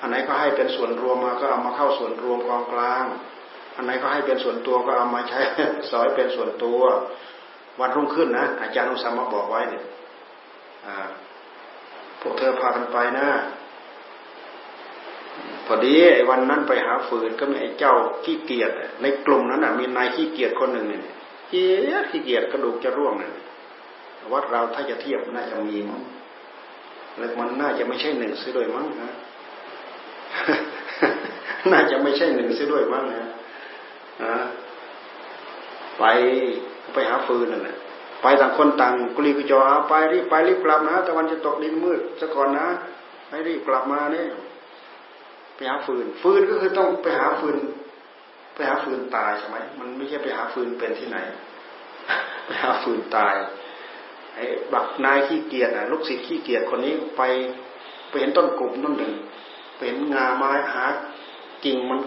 [0.01, 3.06] อันไหนก็ให้เป็นส่วนรวมมาก็เอามาเข้าส่วนรวมกองกลาง
[3.75, 5.39] อันไหนก็ให้เป็นส่วนตัวก็เอามาใช้
[5.91, 6.82] สอยเป็นส่วนตัว
[7.79, 9.83] วันรุ่งขึ้นนะอาจารย์อุสามาบอกไว้เนี่ย
[12.21, 13.27] พวกเธอพากันไปนะ
[15.65, 21.03] พอดีไอ้วันนั้นไปหาฟืนก็มีไอ้เจ้าขี้เกียจในกลุ่มนั้นมีนายขี้เกียจคนหนึ่งเนี่ย
[21.49, 23.31] เกียจขี้เกียจกระดูกจะร่วงเนี่ย
[24.33, 26.01] วัดเราถ้าจะเทียบน่าจะมีมั้ง
[27.17, 29.11] แล้วมันน่าจะไม่ใช่หนึ่งซิด้วยมั้งนะ
[31.71, 33.25] น่าจะไม่ใช่หนึ่งซิด้วยมั้งนะ
[35.99, 36.03] ไป
[36.93, 37.78] ไปหาฟืนนั่นแหละ
[38.21, 42.67] ไปต่างคนต่างกุลีกุจอไปรีบไปรีบกลับนะตะวันจะตกดินมืดซะก่อนนะ
[43.30, 44.28] ให้รีบกลับมาเนี่ย
[45.56, 47.58] ไปหาฟืน ฟืนก็คือต้องไปหาฟืน
[48.56, 51.17] ไปหาฟืนตายใช่ไหมมันไม่ใช่ไปหาฟืนเป็นที่ไหน
[52.45, 53.36] ไปหาฟืนตาย
[54.36, 57.21] ไอ้บักนายขี้เกียจอะลูกศิษย์ขี้เกียจคนนี้ไป
[58.10, 59.13] ไปเห็นต้นกลุ่มต้นหนึ่ง
[59.76, 60.84] ไปเห็นงาไม้หา
[61.65, 62.00] กิ่งมัน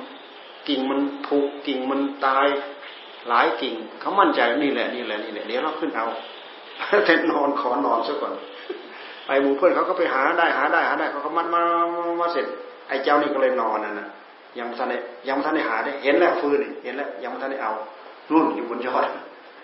[0.69, 2.47] กิ่งมันถูกกิ่งมันตาย
[3.29, 6.07] หลายกิ่งเขามั่นใจนี่แหละนี่แหละนี่แหละเดี๋ยวเราขึ้นเอา
[7.07, 8.35] แต่นอนขอนอนซะก่อน
[9.27, 11.63] ไปหมู่เพื่อนเขาก็ไปหาได้หาได้หาได้เขาก็มัดมา
[12.21, 12.47] มาเสร็จ
[12.89, 14.09] ไอ้เจ้านี่ก็เลยนอนนั่นนะ
[14.59, 17.73] ยังท่านได้ยังท่านได้หาได้เห็นแล้วฟืนเห็นแล้วยังท่านได้เอา
[18.33, 19.05] รุ่นอยู่บนยอด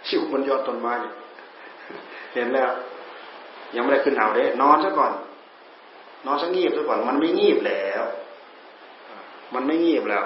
[0.06, 0.92] ชิวบนยอดต้นไม้
[2.34, 2.70] เห็นแล้ว
[3.76, 5.12] ยังไม่ได้ขึ้นเอาเด้นอนซะก่อน
[6.26, 8.04] นอนซะงีบซะก่อน มันไม่งีบแล้ว
[9.54, 10.24] มันไม่งีบแล้ว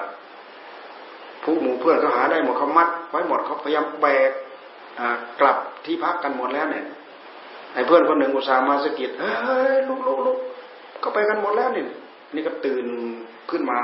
[1.43, 4.31] ผู้หมู่เพื่อนก็หาได้หมดเขามัด ไว้หมดเขาพยายามแบก
[5.39, 6.85] กลับที่พักกันหมดแล้วเนี่ย
[7.73, 10.37] ไอ้เพื่อนคนหนึ่งอุตส่าห์มาสะกิดเฮ้ยลุกลุกลุก
[11.03, 11.85] ก็ไปกันหมดแล้วนี่
[12.35, 12.85] นี่ก็ตื่น
[13.51, 13.77] ขึ้นมา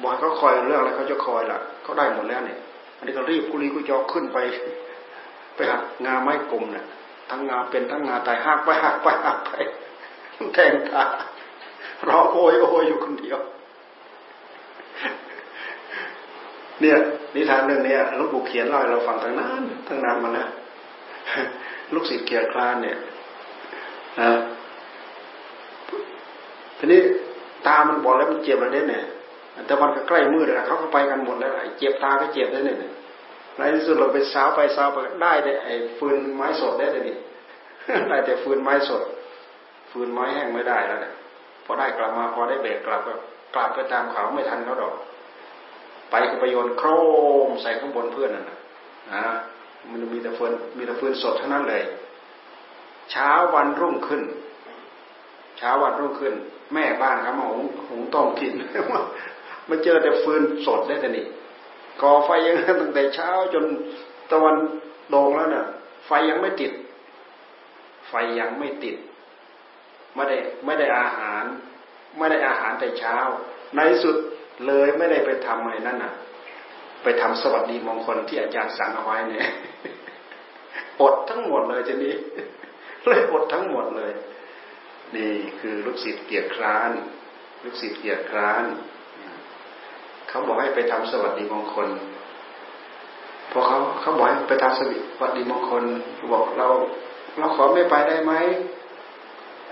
[0.00, 2.58] บอกเขาคอยเรื่องอะไรเขาจะคอยล่ะเขาได้หมดแล้วเนี่ย
[2.96, 4.38] อันนี้ก็รีบกุลีกุจอขึ้นไป
[5.54, 6.84] ไปหักงาไม้กลมเนี่ย
[7.30, 9.50] ทั้งงาเป็นทั้งงาตายหักไปหักไปหักไป
[10.54, 11.02] แทงตา
[12.08, 13.38] รอโอยโอยอยู่คนเดียว
[16.80, 16.96] เนี่ย
[17.34, 20.48] นิทานเรื่องนี้ลูกปู่เขียนเล่าให้เราฟังทั้งนั้นทั้งนานมาแล้ว
[21.94, 22.96] ลูกศิษย์เกียรคลานเนี่ย
[24.20, 24.30] นะ
[26.78, 27.00] ทีนี้
[27.66, 29.04] ตามันบอกแล้วมันเจ็บอะไรเนี่ย
[29.66, 32.78] แต่มันก็ใกล้มืดแล้วเขาก็ไปกันหมดแล้วไอ้เจ็บตาก็เจ็บได้เนี่ย
[33.56, 37.16] ในที่สุดเราไปสาวไปสาวไปได้ได้ไอ้ฟืนไม้สดได้เลยนี่
[38.08, 39.02] ได้แต่ฟืนไม้สด
[39.90, 41.12] ฟืนไม้แห้งไม่ได้แล้วเนี่ย
[41.64, 43.14] พอได้กลับมาพอได้เบรกกลับก็
[43.54, 44.94] กลับไปตามเขาไม่ทันเขาดอก
[46.16, 46.88] ไปก็ไปโยนโคร
[47.48, 48.58] มใส่ข้างบนเพื่อนน่ะนะ
[49.90, 51.82] มันมีแต่ฟืนมีแต่ฟืนสดเท่านั้นเลย
[53.10, 54.22] เช้าวันรุ่งขึ้น
[55.58, 56.34] เช้าวันรุ่งขึ้น
[56.74, 58.52] แม่บ้านเขามาหุงหุงต้มกิน
[59.68, 61.26] มาเจอแต่ฟืนสดได้แต่นี่
[62.02, 63.64] ก่อไฟยังตั้งแต่เช้าจน
[64.30, 64.56] ตะวัน
[65.10, 65.66] โด่งแล้วเนี่ย
[66.06, 66.72] ไฟยังไม่ติด
[68.08, 68.96] ไฟยังไม่ติด
[70.14, 71.44] ไม่ได้ไม่ได้อาหาร
[72.16, 73.16] ไม่ได้อาหารแต่เช้า
[73.76, 74.16] ในสุด
[74.66, 76.12] เลยไม่ได้ไปทำอะไรนั่นน่ะ
[77.02, 79.46] ไปทำสวัสดีมงคลที่อาจารย์สั่งเอาไว้เนี่ย
[81.00, 82.14] อดทั้งหมดเลยทีนี้
[83.08, 84.12] เลยอดทั้งหมดเลย
[85.16, 86.90] นี่คือลูกศิษย์เกียรคร้าน
[87.62, 88.64] ลูกศิษย์เกียรคร้าน
[90.28, 91.88] เขาบอกให้ไปทำสวัสดีมงคล
[93.50, 94.80] พอเขาเขาบอกให้ไปทำส
[95.20, 95.84] วัสดีมงคล
[96.32, 96.68] บอกเรา
[97.38, 98.32] เราขอไม่ไปได้ไหม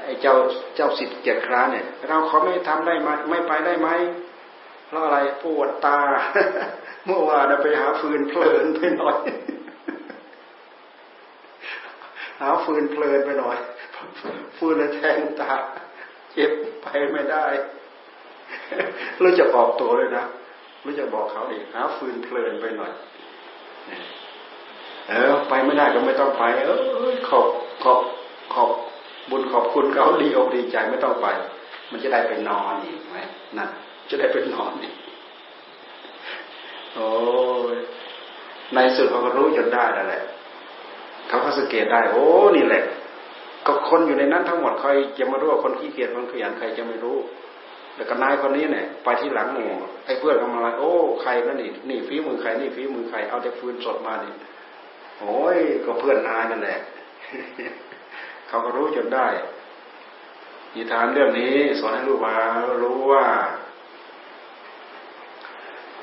[0.05, 0.35] ไอ้เจ้า
[0.77, 3.89] เจ้าสิทธิ์เกียรติคร้านเนี่ย เราขอไม่ทำได้ไหมไม่ไปได้ไหม
[4.93, 6.01] เพราะอะไรปวดตา
[7.07, 9.17] เมื่อวานไปหาฟืนเพลินไปหน่อย
[12.41, 13.57] หาฟืนเพลินไปหน่อย
[14.57, 15.53] ฟืนเลยแทงตา
[16.33, 16.53] เจ็บ
[16.83, 17.47] ไปไม่ได้
[19.23, 20.25] รู้จะบอกตัวเลยนะ
[20.85, 22.93] รู้จะบอกเขาดิหาฟืนเพลินไปหน่อย
[25.09, 27.47] เออ ไปไม่ได้ก็ไม่ต้องไป เออขอบ
[27.83, 27.99] ขอบ
[28.55, 28.71] ขอบ
[29.31, 31.27] บุญขอบคุณเขาดีอกดีใจไม่ต้องไป
[31.91, 33.19] มันจะได้ไปนอนอีกไหม
[33.59, 33.71] นั่น
[34.13, 34.95] จะได้เป็นนอนอีก
[36.95, 37.09] โอ้
[37.75, 37.77] ย
[38.75, 40.23] ในสุดเขาก็รู้จนได้แล้วแหละ
[41.29, 42.25] เขาก็สังเกตได้ โอ้
[42.57, 42.85] นี่แหละ
[43.67, 47.19] ก็คนอยู่ในนั้นทั้งหมดใครจะมารู้ว่าคนขี้เกียจคนขยันใครจะไม่รู้
[47.97, 49.71] แล้วก็นายคนนี้เนี่ยไปที่หลังหมู่
[50.07, 54.35] ไอ้เพื่อนก็มาเลยโอ้ใครนั่นนี่นี่ฝีมือใครนี่ฝีมือใครเอาแต่ฟืนสดมานี่
[55.21, 56.79] โอ้ยก็เพื่อนนายนั่นแหละ
[58.49, 59.27] เขาก็รู้จนได้
[60.75, 62.35] นิทานเรื่องนี้สอนให้รู้ว่า
[62.83, 63.25] รู้ว่า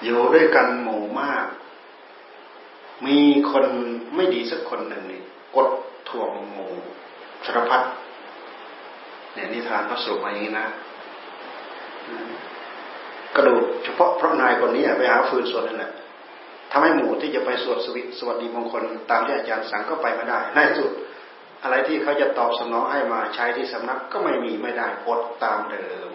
[0.03, 1.45] อยู่ด้วยกันหมู่มาก
[3.07, 3.19] มี
[3.51, 3.65] คน
[4.15, 5.21] ไม่ดีสักคนหนึ่งนี่
[5.55, 5.67] กด
[6.09, 6.71] ถ่วงหมู่
[7.45, 7.81] สารพัด
[9.33, 10.67] เนี่ยนิทานพระสุมาอย่างนี้นะ
[13.35, 15.91] กระดูเฉพาะพระนายคนนี้ไปหาฟืนสดนั่นแหละ
[16.71, 20.91] ทำให้หมู่ที่จะไปสวดสวิสวัสดีมงคล ตามที่อาจารย์สั่งก็ไปไม่ได้ในสุด
[21.63, 26.09] อะไรที่เขาจะตอบสนองให้มาใช้ที่สำนักก็ไม่มีไม่ได้อดตามเดิม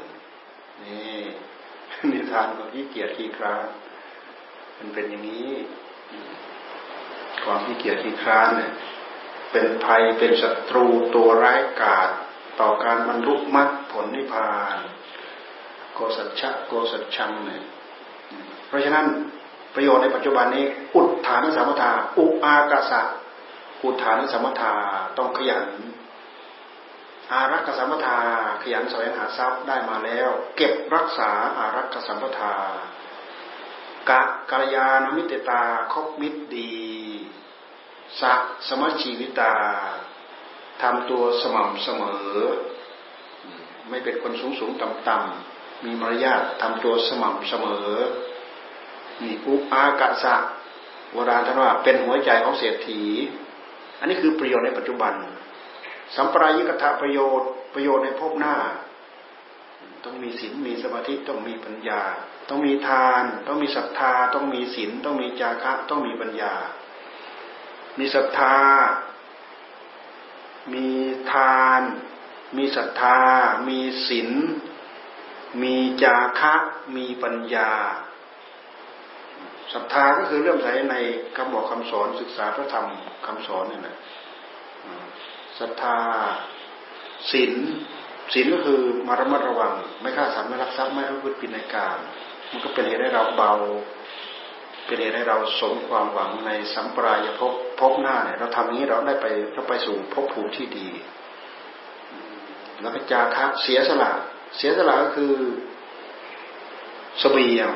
[0.82, 1.20] นี่
[2.12, 3.56] นิทานของที่เกียรติครา
[4.78, 5.50] มันเป็นอย่างนี้
[7.44, 8.72] ความที่เกียจที่คร้านเนี่ย
[9.52, 12.08] เป็นภัยเป็นศัตรูตัวร้ายกาจ
[12.60, 14.76] ต่อการบรรลุมรรคผลนิพพาน
[15.94, 17.62] โกสัจฉะโกสัจชังเนี่ย
[18.66, 19.06] เพราะฉะนั้น
[19.74, 20.64] ประโยชน์ในปัจจุบันนี้
[20.94, 23.02] อุดฐานสมถะอุอากาสะ
[23.84, 24.72] อุดฐานสมถะ
[25.18, 25.64] ต้องขยัน
[27.32, 28.18] อารักษสัมปทา
[28.62, 32.54] ขยันแสวงหาทรัพย์ได้มาแล้ว เก็บรักษาอารักษสัมปทา
[34.10, 34.20] กะ
[34.50, 35.62] กัลยาณมิตรตา
[35.92, 36.72] คบมิตรดี
[38.20, 39.54] สักสมชีวิตา
[40.82, 42.28] ทำตัวสม่ำเสมอ
[43.88, 47.90] ไม่เป็นคนสูงสูงต่ำต่ำมีมารยาททำตัวสม่ำเสมอ
[49.22, 50.34] นี่อุอากะสะ
[51.12, 53.02] โบราณท่านว่าเป็นหัวใจของเศรษฐี
[53.98, 55.12] อันนี้คือประโยชน์ในปัจจุบัน
[56.16, 58.56] สัมปรายิกถะประโยชน์ ประโยชน์ในภพหน้า
[60.04, 62.02] ต้องมีศีลมีสมาธิต้องมีปัญญา
[62.48, 66.54] ต้องมีทาน ต้องมีศรัทธา ต้องมีศีลต้องมีจาคะ ต้องมีปัญญา
[67.98, 68.56] มีศรัทธา
[70.72, 70.86] มี
[71.32, 71.82] ทาน
[72.56, 73.18] มีศรัทธา
[73.68, 74.30] มีศีล
[75.62, 76.54] มีจาคะ
[76.96, 77.70] มีปัญญา
[79.72, 80.96] ศรัทธาก็คือเรื่องใสใน
[81.36, 82.86] คำบอกคำสอนศึกษาพระธรรม
[83.26, 83.96] คำสอนนี่แหละ
[85.58, 85.98] ศรัทธา
[87.30, 87.52] ศีล
[88.32, 91.98] ศีลก็คือมาระมัดระวัง ไม่ฆ่าสัตว์ไม่รักทรัพย์ไม่พูดปินในการ
[92.50, 93.52] มันก็เป็นเหตุให้เราเบา
[94.86, 100.88] เป็นเหตุให้เราสมความหวังในสัมปรายภพภพหน้าเนี่ยเราทำนี้เราได้ไปเราไปสู่ภพภูมิที่ดี
[102.80, 104.10] แล้วก็จาคะเสียสละ
[104.56, 105.32] เสียสละก็คือ
[107.22, 107.68] สเสบียง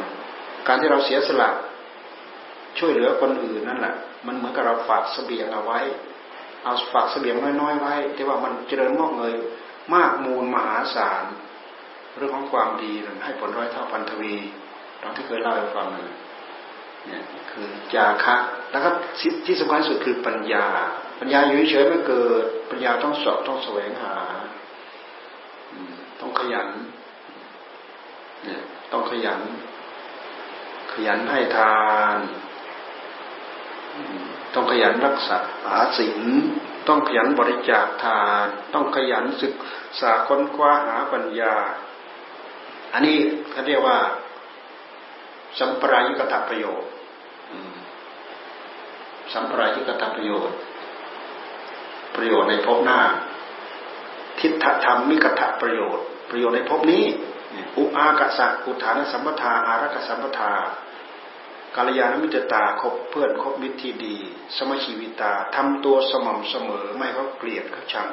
[0.67, 1.51] การที่เราเสียสละ
[2.79, 3.95] ช่วยเหลือคนอื่นนั่นแหละ
[4.27, 5.81] มันเหมือนกับเราฝากเสบียงเอาไว้
[6.69, 9.35] เอาฝากเสบียงน้อยๆไว้ แต่ว่ามันเจริญงอกเงย
[9.95, 11.25] มากมูลมหาศาล
[12.17, 12.93] เรื่องของความดี
[13.25, 14.35] ให้ผลร้อยเท่าพันทวี
[15.01, 18.37] เราที่เคยเล่าให้ฟังเนี่ยคือจาคะ
[18.71, 18.91] แล้วก็
[19.47, 20.67] ที่สำคัญสุดคือปัญญา
[21.21, 24.15] ปัญญาอยู่เฉยไม่เกิด ปัญญาต้องสอบต้องแสวงหา
[26.21, 26.69] ต้องขยัน
[28.45, 28.63] เนี่ย
[28.93, 29.41] ต้องขยัน
[30.93, 31.77] ขยันให้ทา
[32.17, 32.19] น
[34.55, 36.21] ต้องขยันรักษาหาศีล
[36.89, 39.55] ต้องขยันบริจาคทาน ต้องขยันศึก
[40.01, 41.55] ษาค้นคว้าหาปัญญา
[42.93, 43.17] อันนี้
[43.51, 43.99] เขาเรียกว่า
[45.59, 46.91] สัมปรายิกตประโยชน์
[49.33, 50.57] สัมปรายิกตประโยชน์
[52.15, 53.01] ประโยชน์ในภพหน้า
[54.41, 57.05] ทิฏฐธรรมมิกถประโยชน์ ประโยชน์ในภพนี้
[57.79, 60.53] อุอากาสะอุทานสัมปทาอารักสัมปทา
[61.77, 64.17] กาลยานมิตรตาคบเพื่อนคบมิตรที่ดี
[64.57, 68.09] สมชีวิตาทำตัวสม่ำเสมอไม่เขาเกลียดเขาชัง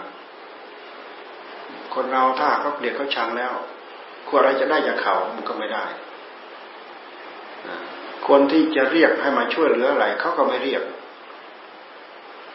[1.94, 3.54] คนเราถ้าเขาเกลียดเขาชังแล้ว
[4.28, 5.86] ควรอะไรจะได้จากเขามันก็ไม่ได้
[8.28, 10.84] คนที่จะเรียกให้มาช่วยเหลืออะไรเขาก็ไม่เรียก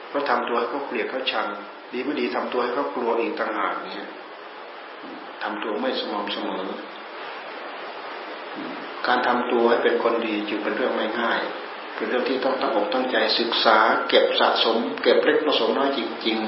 [0.09, 1.47] เพราะทำตัวให้เขาเกลียดเขาชัง
[1.93, 4.09] ดีไม่ดีทำตัวให้เขากลัวอีกต่างหากเนี่ย
[5.43, 6.65] ทำตัวไม่สม่ำเสมอ
[9.07, 11.41] การทำตัวให้เป็นคนดีจึงเป็นเรื่องไม่ง่าย
[11.97, 13.79] เป็นเรื่องที่ต้องตั้งอกตั้งใจศึกษา
[14.09, 16.39] เก็บสะสม เก็บเล็กผสมน้อยจริง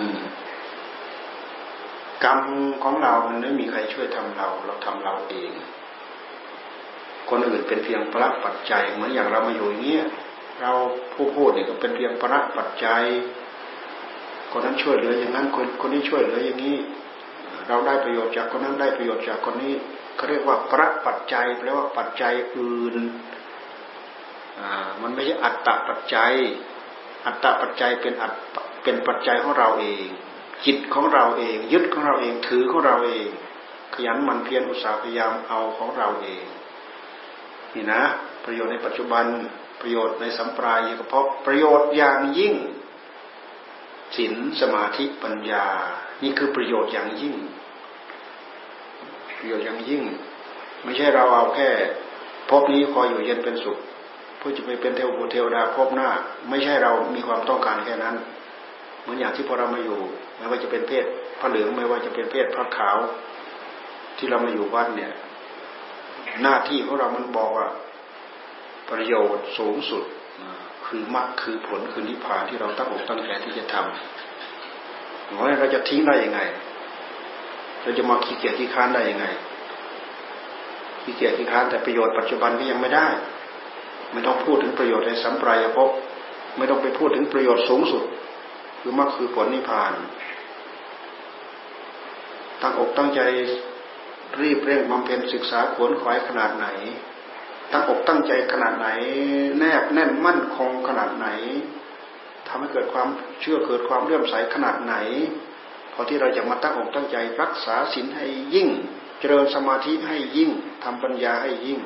[1.46, 2.38] ๆ กรรม
[2.82, 5.52] ของเรามันไม่มีใครช่วยทำเรา เราทำเราเอง
[7.28, 10.06] คนอื่นเป็นเพียงพระปัจจัยเหมือนอย่างเรามาอยู่อย่างเงี้ย
[10.60, 10.72] เรา
[11.12, 13.02] ผู้พูดเนี่ยก็เป็นเพียงพระปัจจัย
[14.52, 16.76] คนนั้นช่วยเหลืออย่างนั้นคนคนนี้ช่วยเหลืออย่างนี้
[17.68, 19.74] เราได้ประโยชน์จากคนนั้นได้ประโยชน์จากคนนี้
[20.14, 22.96] เขาเรียกว่าพระปัจจัยแปลว่าปัจจัยอื่น
[25.02, 26.34] มันไม่ใช่อัตตปัจจัย
[27.26, 28.34] อัตตปัจจัยเป็นอัต
[28.82, 30.06] เป็นปัจจัยของเราเอง
[30.66, 33.28] จิตของเราเอง ยึดของเราเองถือของเราเอง
[33.94, 36.44] ขยันมันเพียรอุตสาห์พยายามเอาของเราเอง
[37.74, 38.02] นี่นะ
[38.44, 39.24] ประโยชน์ในปัจจุบัน
[39.80, 42.54] ประโยชน์ในสัมปรายกเพราะประโยชน์อย่างยิ่ง
[44.16, 45.66] ศีลสมาธิปัญญา
[46.22, 47.34] นี่คือประโยชน์อย่างยิ่ง
[49.42, 50.02] ประโยชน์อย่างยิ่ง
[50.84, 51.68] ไม่ใช่เราเอาแค่
[52.50, 53.78] พบนี้คอยอยู่เย็นเป็นสุข
[54.38, 56.08] เพื่อจะไปเป็นเทวบุเทวดาพบหน้า
[56.48, 58.14] ไม่ใช่เรามีความต้องการแค่นั้น
[59.02, 60.00] เหมือนอย่างที่พอเรามาอยู่
[60.36, 61.04] ไม่ว่าจะเป็นเพศ
[61.40, 62.96] พระเหลืองไม่ว่าจะเป็นเพศพระขาว
[64.18, 65.12] ที่เรามาอยู่วัดเนี่ย
[66.42, 67.66] หน้าที่ของเรามันบอกว่า
[68.90, 70.04] ประโยชน์สูงสุด
[70.86, 76.40] คือมรรคคือผลคือนิพพานที่เราตั้งอกตั้งใจที่จะทำเพราะเราจะทิ้งได้ยังไง
[77.82, 79.26] เราจะมาขี้เกียจขี้ค้านได้ยังไง
[81.02, 83.06] ขี้เกียจขี้ค้านแต่ประโยชน์ปัจจุบันก็ยังไม่ได้
[84.12, 85.90] ไม่ต้องพูดถึงประโยชน์ในสัมปรายภพ
[86.56, 88.04] ไม่ต้องไปพูดถึงประโยชน์สูงสุด
[88.80, 89.92] คือมรรคคือผลนิพพาน
[92.60, 93.20] ตั้งอกตั้งใจ
[94.40, 96.66] รีบเร่งบำเพ็ญศึกษาขวนขวายขนาดไหน
[97.72, 98.88] ตั้งอกตั้งใจขนาดไหน
[99.58, 101.28] แนบแน่นมั่นคงขนาดไหน
[102.46, 103.08] ทำให้เกิดความ
[103.40, 104.94] เชื่อเกิดความเลื่อมใสขนาดไหน
[105.92, 108.68] พอที่เราจะมาตั้งอกตั้งใจรักษาศีลให้ยิ่ง
[109.18, 110.50] เจริญสมาธิให้ยิ่ง
[110.84, 111.80] ทำปัญญาให้ยิ่ง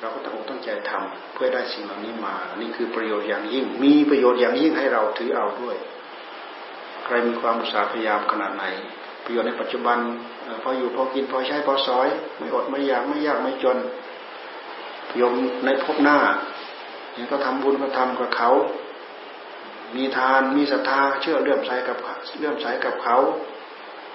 [0.00, 5.76] เราก็ต้องตั้งใจทำเพื่อได้สิ่งเหล่านี้มา นี่คือประโยชน์อย่างยิ่ง มีประโยชน์อย่างยิ่งให้เราถือเอาด้วย
[7.04, 8.64] ใครมีความอุตสาห์พยายามขนาดไหน
[9.24, 9.98] ประโยชน์ในปัจจุบัน
[10.62, 12.08] พออยู่พอกินพอใช้พอซอย
[12.38, 13.78] ไม่อดไม่อยากไม่ยากไม่จน
[15.16, 15.32] โยม
[15.64, 16.18] ในภพหน้า
[17.16, 18.50] ย่างก็ทำบุญก็ทำกับเขา
[19.96, 21.96] มีทานมีศรัทธาเชื่อเลื่อมใสกับ
[22.38, 23.16] เลื่อมใสกับเขา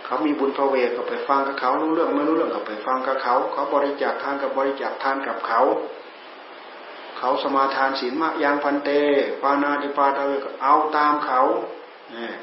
[0.06, 5.62] เขามีบุญพระเวทก็ไปฟังกับเขารู้เรื่องไม่รู้เรื่องก็ไปฟังกับเขา เขาบริจาคทานกับบริจาคทานกับเขา
[7.18, 8.90] เขาสมาทานศีลมะยางพันเต
[9.42, 11.42] ปานาติปาตาเวก็เอาตามเขา
[12.14, 12.36] เนี่ย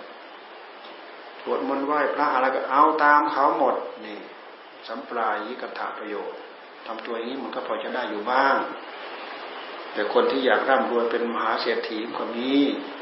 [1.43, 3.75] สวดมนต์ไหว้พระอะไรก็เอาตามเขาหมด
[4.05, 4.19] นี่
[4.89, 6.37] สัมปลายยิกถาประโยชน์
[6.87, 8.57] ทำตัวอย่างนี้มันก็พอจะได้อยู่บ้าง
[9.93, 12.53] แต่คนที่อยากร่ำรวยเป็นมหาเศรษฐีก็มี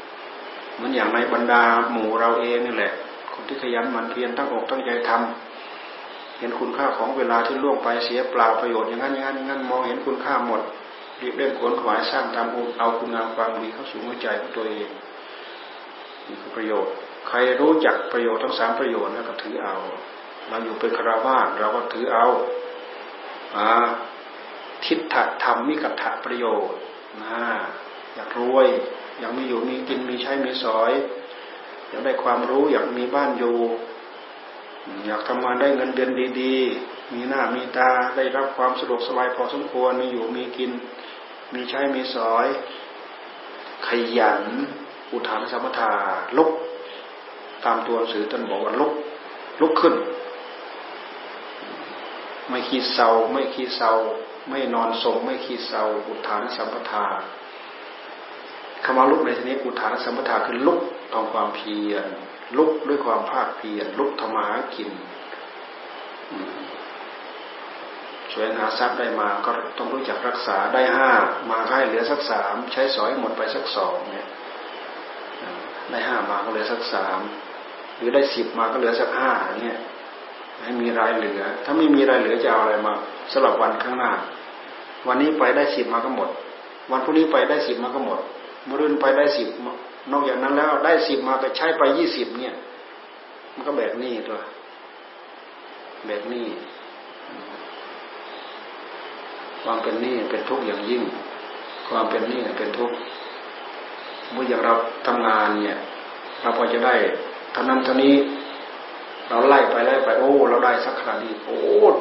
[0.81, 2.93] มือนอย่างในบรรดาหมู่เราเองนี่แหละ
[3.33, 10.61] คนที่ขยันหมั่นเพียรตั้งอกตั้งใจทำเห็นคุณค่าของเวลาที่ล่วงไปเสียเปล่าประโยชน์อย่างนั้นอย่างนั้นอย่างนั้นมองเห็นคุณค่าหมด
[11.21, 14.89] รีบเร่งขวนขวายสร้างทำเอาคุณงามความดีเข้าสู่หัวใจของตัวเอง
[16.27, 16.93] นี่คือประโยชน์
[17.27, 19.75] ใครรู้จักประโยชน์ทั้งสามประโยชน์แล้วก็ถือเอา
[20.47, 22.25] เราอยู่เป็นคราวาสเราก็ถือเอา
[24.85, 26.79] ทิฏฐธรรมมิกถะประโยชน์
[27.23, 27.43] นะ
[28.13, 28.67] อยากรวย
[29.21, 30.91] อยากมีอยู่มีกินมีใช้มีสอย
[31.89, 33.57] อยากได้ความรู้อยากมีบ้านอยู่
[35.05, 36.11] อยากทำงานได้เงินเดือน
[36.41, 40.71] ดีๆ มีหน้ามีตาได้รับความสะดวกสบายพอสมควรมีอยู่มีกิน
[41.53, 42.47] มีใช้มีสอย
[43.87, 44.43] ขยัน
[45.11, 45.93] อุทานสมถา
[46.37, 46.49] ลุก
[47.65, 48.93] ตามตัวหนังสือท่านบอกว่าลุก
[49.61, 49.95] ลุกขึ้น
[52.49, 53.93] ไม่ขีดเศร้าไม่ขีดเศร้า
[54.49, 57.05] ไม่นอนสมไม่ขีดเศร้าอุทานสัมปทา
[58.85, 60.79] คำว่าลุกในที่นี้อุทานสมปทาคือลุก
[61.13, 62.05] ทองความเพียร
[62.57, 64.89] ลุกด้วยความภาคเพียรลุกธรรมะกิน
[68.33, 71.11] สวยหาทรัพย์ได้มาก็ต้องรู้จักรักษาได้ห้า
[71.51, 74.27] มาให้เหลือสักสามใช้สอยหมดไปสักสองเนี่ย
[75.91, 77.19] ได้ห้ามาก็เหลือสักสาม
[77.97, 79.77] หรือได้สิบมาก็เหลือสักห้าเนี่ย
[80.63, 82.93] ให้มีรายเหลือ ถ้าไม่มีรายเหลือจะเอาอะไรมา
[83.31, 84.11] สลับวันข้างหน้า
[85.07, 86.29] วันนี้ไปได้สิบมาก็หมด
[86.91, 88.19] วันพรุ่งนี้ไปได้สิบมาก็หมด
[88.67, 89.49] มรื่นไปได้สิบ
[90.11, 92.55] นอกจากนั้นแล้วได้สิบมาไปใช้ไปยี่สิบเนี่ย
[93.53, 94.39] มันก็แบบนี้ตัว
[96.07, 96.45] แบบนี้
[99.63, 101.03] ความเป็นนี่เป็นทุกข์อย่างยิ่ง
[101.89, 102.95] ความเป็นนี่เป็นทุกข์
[104.31, 104.73] เมื่ออย่างเรา
[105.05, 105.77] ทำงานเนี่ย
[106.41, 106.95] เราพอจะได้
[107.53, 108.15] เท่านั้นเท่านี้
[109.29, 111.57] เราไล่ไปไล่ไปโอ้ เราได้สักขนาดนี้ โอ้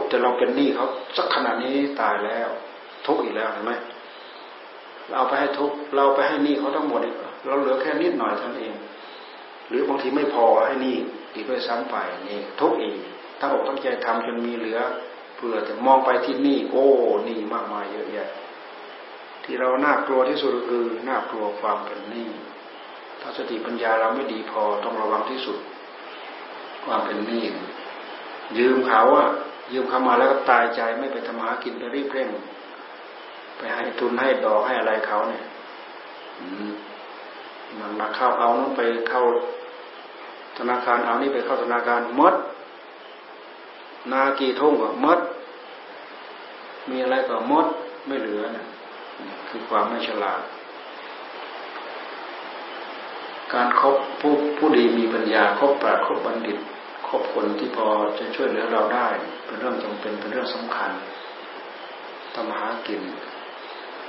[0.09, 0.87] แต่เราเป็นหนี้เขา
[1.17, 2.49] สักขนาดนี้ตายแล้ว
[3.07, 3.73] ทุกข์อีกแล้วเห็นไหม
[5.13, 7.01] เราไปให้ทุกเราไปให้หนี้เขาทั้งหมด
[7.47, 8.75] เราเหลือแค่นิดหน่อยเท่านั้นเอง
[9.69, 10.97] หรือบางทีไม่พอให้หนี้
[11.35, 11.97] อีกด้วยซ้ำไป
[12.29, 12.97] นี่ทุกอีก
[13.39, 14.79] ถ้าอกตั้งใจทำจนมีเหลือ
[15.37, 16.87] เพื่อจะมองไปที่นี่ โอ้
[17.25, 18.29] หนี้มากมายเยอะแยะ
[19.45, 22.31] ที่เราน่ากลัวที่สุดคือน่ากลัวความเป็นหนี้
[23.21, 25.59] ถ้าสติปัญญาเราไม่ดีพอต้องระวังที่สุด
[26.85, 27.45] ความเป็นหนี้
[28.59, 29.29] ยืมเขาอะ
[29.73, 32.29] ยืมเขามาแล้วก็ตายใจไม่ไปทำหากินไปรีบเร่ง
[33.61, 35.45] ไปให้ทุนให้ดอกให้อะไรเขาเนี่ย
[37.79, 39.23] มันมาเข้าเอานู้นไปเข้า
[40.59, 42.35] ธนาคารเอานี่ไปเข้าธนาคารมด
[44.13, 45.19] นากี่ทุ่งก็มด
[46.91, 47.67] มีอะไรก็มด
[48.07, 48.67] ไม่เหลือนะ
[49.49, 50.43] คือความไม่ฉลาด
[53.53, 56.59] การครบผู้ผู้ดีมีปัญญาครบปราชญ์ครบบัณฑิต
[57.09, 57.87] คบคนที่พอ
[58.19, 59.09] จะช่วยเหลือเราได้
[59.45, 60.91] เป็นเรื่องจำเป็นเป็นเรื่องสำคัญ
[62.35, 63.01] ทำหากิน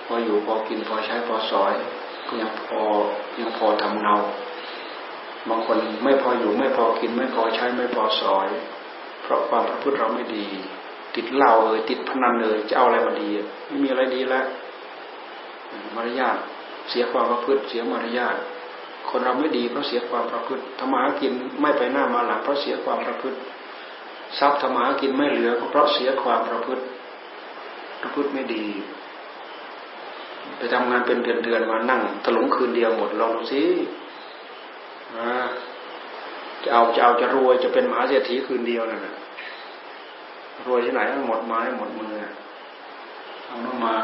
[0.06, 1.74] พออยู่พอกินพอใช้พอสอย
[2.28, 2.82] ก็ยังพอ
[3.39, 4.16] ยังพอทำเนา
[5.49, 8.47] บางคนไม่พออยู่ไม่พอกินไม่พอใช้ไม่พอสอย
[9.24, 10.45] เพราะความประพฤติเราไม่ดี
[11.16, 13.30] ติดเหล้าเอยติดพนันเลยจะเอาอะไรมาดี
[13.68, 14.45] ไม่มีอะไรดีแล้ว
[15.95, 16.38] มารยาท
[16.89, 18.36] เสียความประพฤติเสียมารยาท
[19.10, 21.32] คนเราไม่ดีเพราะเสียความประพฤติธรรมากิน
[21.62, 23.38] ไม่ไปหน้ามาหลังเพราะเสียความประพฤติ
[24.39, 26.84] ทรัพย์ธรรมากินไม่เหลือเพราะเสียความประพฤติ
[28.02, 28.66] ประพฤติไม่ดี
[30.57, 33.63] ไปทำงานเป็นเดือนเดือนมานั่งถลุงคืนเดียวหมดลองดูสิ
[36.63, 39.15] จะเอาจะเอาจะรวยจะเป็นมหาเศรษฐีคืนเดียวนั่นแหละ
[40.67, 42.11] รวยที่ไหนหมดไม้หมดมือ
[43.45, 43.95] เอาน้มา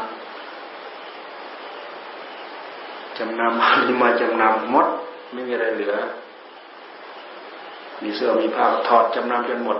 [3.18, 4.86] จำนำมีมาจำนำหมด
[5.32, 5.94] ไม่มีอะไรเหลือ
[8.02, 9.78] มีเสื้อมีผ้าถอดจำนำจนหมด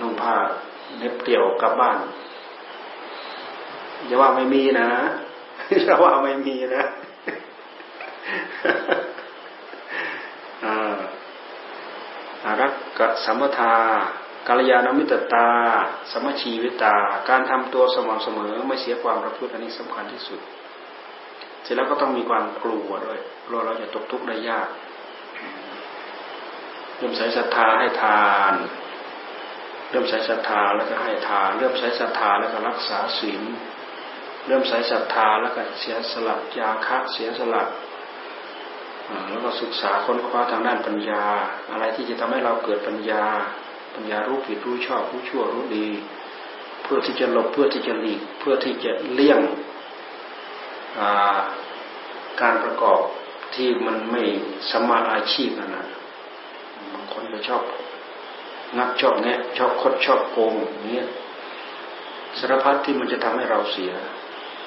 [0.00, 0.34] นุ่งผ้า
[0.98, 1.98] เน็บเกี่ยวกลับบ้าน
[4.06, 4.88] อย่าว่าไม่มีนะ
[5.84, 6.84] อย่าว่าไม่มีนะ
[12.44, 13.74] อารักกสัมปทา
[14.48, 15.48] กาลยานมิตรตา
[16.12, 16.94] สมชีวิตา
[17.28, 20.40] การทำตัวสม่ำเสมอไม่เสียความประพฤติอันนี้สำคัญที่สุด
[21.62, 24.68] เสร็จแล้วก็ต้องมีความกลัวด้วยกลัวเราจะตกทุกข์ได้ยาก
[26.96, 28.54] เริ่มใส่ศรัทธาให้ทาน
[29.90, 33.42] เริ่มใส่ศรัทธาแล้วก็ให้ทาน เริ่มใส่ศรัทธาแล้วก็รักษาศีล
[34.46, 37.62] เริ่มใส่ศรัทธาแล้วก็เสียสละยาคะเสียสละ
[39.30, 41.22] แล้วก็ศึกษาค้นคว้าทางด้านปัญญา
[41.70, 43.24] อะไรที่จะทำให้เราเกิดปัญญา
[43.94, 45.88] ปัญญารู้ผิดรู้ชอบรู้ชั่วรู้ดี
[46.82, 49.40] เพื่อที่จะหลบเพื่อที่จะหลีกเพื่อที่จะเลี่ยง
[52.40, 53.00] การประกอบ
[53.54, 54.22] ที่มันไม่
[54.70, 55.86] สมาอาชีพนั่นนะ
[56.92, 57.62] บางคนก็ชอบ
[58.76, 61.08] งับชอบแงะชอบคดชอบโกงอย่างเงี้ย
[62.38, 63.92] สารพัดที่มันจะทำให้เราเสีย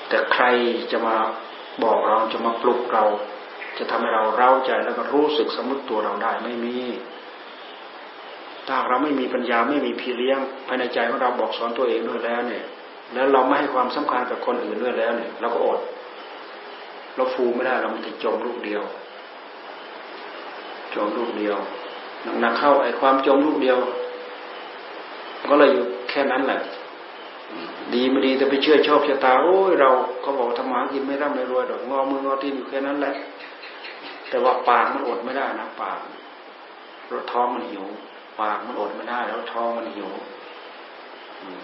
[0.10, 0.46] แต่ใคร
[0.92, 1.16] จะมา
[1.84, 3.06] บอกเราจะมาปลุกเรา
[3.78, 6.78] จะทำให้เราเร้าใจแล้วก็รู้สึกสมุติตัวเราได้ไม่มี
[8.68, 12.64] ถ้าเราไม่มีปัญญาไม่มีพี่เลี้ยงภายในใจของเราบอกสอนตัวเองด้วยแล้วเนี่ย
[13.14, 15.80] แล้วเราไม่ให้ความสำคัญกับคนอื่นด้วยแล้วเนี่ยเราก็อด
[17.16, 18.84] เราฟูไม่ได้เรามันจะจมลูกเดียว
[20.96, 21.58] จมลูกเดียว
[22.42, 23.78] หนักเข้าไอ้ความจมลูกเดียว
[25.50, 26.62] ก็เลยอยู่แค่นั้นแหละ
[27.94, 29.90] ดีไม่ดีแต่ไปเชื่อชอบชะตาโอ้ยเรา
[30.22, 33.14] เขาบอกทำมากินไม่ร่ำไม่รวยดอกงอมืองอตีนอยู่แค่นั้นแหละ
[34.30, 36.00] แต่ว่าปากมันอดไม่ได้นะปาก
[37.12, 37.86] รถท้องมันหิว
[38.42, 40.10] ปากมันอดไม่ได้ แล้วท้องมันหิว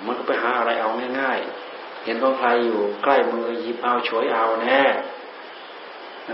[0.05, 4.81] มันก็ไปหาอะไรเอาง่ายๆ เห็นว่าใครอยู่ใกล้มือหยิบเอาฉวยเอาแน่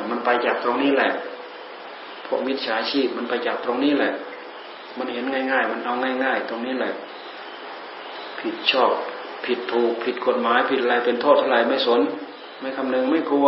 [0.09, 1.11] มันไปจากตรงนี้แหละ
[2.25, 4.13] พวกมิจฉาชีพมันไปจากตรงนี้แหละ
[4.97, 5.93] มันเห็นง่าย ๆ มันเอา
[6.23, 6.93] ง่าย ๆ ตรงนี้แหละ
[8.39, 8.91] ผิดชอบ
[9.45, 12.01] ผิดถูกผิดกฎหมายผิดอะไรเป็นโทษเท่าไรไม่สน
[12.59, 13.47] ไม่คำนึงไม่กลัว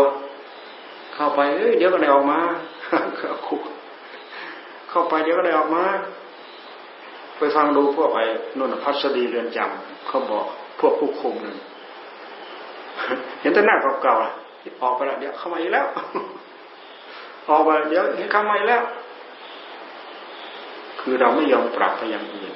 [1.15, 2.39] เข้าไปเอ้ยเดี๋ยวก็ได้ออกมา
[4.89, 5.83] เข้าไปเดี๋ยวก็ได้ออกมา
[7.37, 8.25] ไปฟังดูพวกไอ้
[8.59, 10.45] นนพัสดีเรือนจำเขาบอก
[10.79, 11.57] พวกผู้คุมนั่น
[13.41, 15.85] เห็นแต่หน้าเก่าๆออกไปแล้วเดี๋ยวเข้ามาอีกแล้ว
[17.49, 18.83] ออกไปเดี๋ยวเห็นเข้ามาอีกแล้ว
[21.01, 22.53] คือเราไม่ยอมปรับไปอย่างอื่น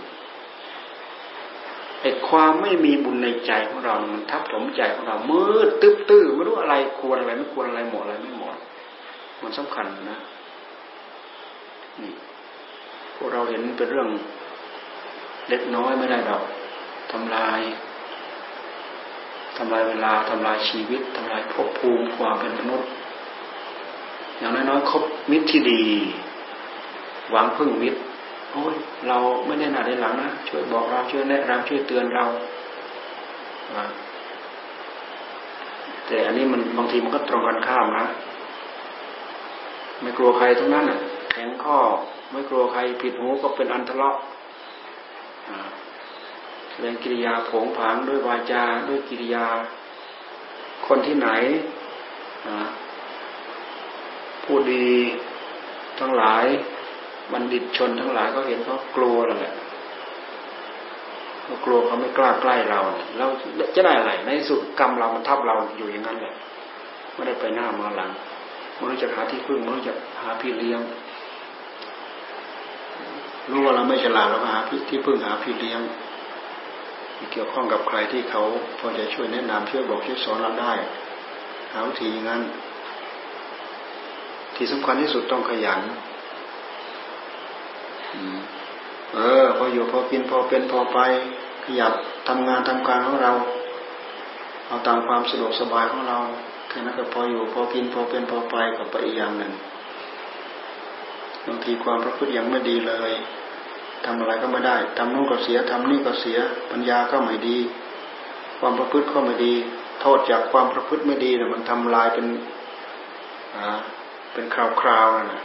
[2.08, 8.56] อ้ความไม่มีบุญในใจของเรา มันทับถมใจของเรา มืดตึ๊บตื้อไม่รู้อะไรควรอะไรไม่ควรอะไรหมดอะไรไม่หมด
[9.42, 10.20] มันสำคัญนะ
[12.02, 12.14] นี่
[13.16, 14.10] พวกเราเห็นเป็นเรื่อง
[15.50, 16.44] เล็กน้อยไม่ได้ดอก
[17.12, 17.60] ทำลาย
[19.58, 22.90] ทำลายเวลาทำลายชีวิตทำลายภพภูมิความเป็นมนุษย์
[24.38, 25.84] อย่างน้อยๆคบมิตรที่ดี
[27.32, 28.00] หวังพึ่งมิตร
[28.58, 28.76] อ้ย
[29.08, 32.26] เราไม่ได้หนาได้หลังนะช่วยบอกเราช่วยแนะนำช่วยเตือนเรา
[36.08, 38.06] แต่อันนี้มันบางทีมันก็ตรงกันข้ามนะ
[40.02, 41.00] ไม่กลัวใครทั้งนั้นอะ
[41.32, 41.78] แข็งข้อ
[42.32, 44.16] ไม่กลัวใครผิดหูก็เป็นอันทะเลาะ
[46.70, 49.46] แสดงกิริยาผงผางด้วยวาจาด้วยกิริยา
[50.88, 51.30] คนที่ไหน
[54.44, 54.90] ผู้ดี
[56.00, 56.46] ทั้งหลาย
[57.34, 59.54] บัณฑิตชนทั้งหลายก็เห็นเขากลัวแล้วแหละ
[61.44, 62.80] เขากลัวเขาไม่กล้าใกล้เรา
[63.18, 63.28] เรา
[63.76, 66.34] จะได้อะไรในสุดกรรมเรามันทับเราอยู่อย่างนั้นแหละ
[67.14, 68.12] ไม่ได้ไปหน้ามาหลัง
[68.80, 70.82] มนุษย์จะหาที่พึ่งมนุษย์จะหาพี่เลี้ยง
[73.52, 74.58] รู้ว่าเราไม่ฉลาดเราหา
[74.90, 75.82] ที่พึ่งหาพี่เลี้ยง
[77.32, 78.42] เกี่ยวข้องกับใครที่เขา
[78.80, 80.74] พอจะช่วยแนะนำช่วยบอกช่วยสอนเราได้
[81.74, 82.42] หาวิธีอย่างนั้น
[84.56, 85.80] ที่สำคัญที่สุดต้องขยัน
[89.14, 91.00] เออพออยู่พอกินพอเป็นพอไป
[91.64, 91.94] ขยับ
[92.28, 93.32] ทำงานทำการของเรา
[94.68, 96.18] เอาตามความสะดวกสบายของเรา
[96.70, 99.54] แค่นั้นก็พออยู่พอกินพอเป็นพอไปกับไปอีกอย่างหนึ่ง
[101.46, 103.12] บางทีความประพฤติยังไม่ดีเลย
[104.06, 106.38] ทำอะไรก็ไม่ได้ทำนู่นก็เสียทำนี่ก็เสีย
[106.72, 107.58] ปัญญาก็ไม่ดี
[108.60, 109.54] ความประพฤติก็ไม่ดี
[110.02, 112.26] โทษจากความประพฤติไม่ดีเนี่ยมันทำลายเป็น
[113.56, 113.78] อ่า
[114.34, 114.56] เป็นค
[114.88, 115.44] ราวๆนะ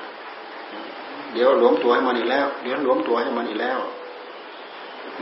[1.33, 3.79] เดี๋ยวหลวมตัวให้มันอีกแล้ว เดี๋ยวหลวมตัวให้มันอีกแล้ว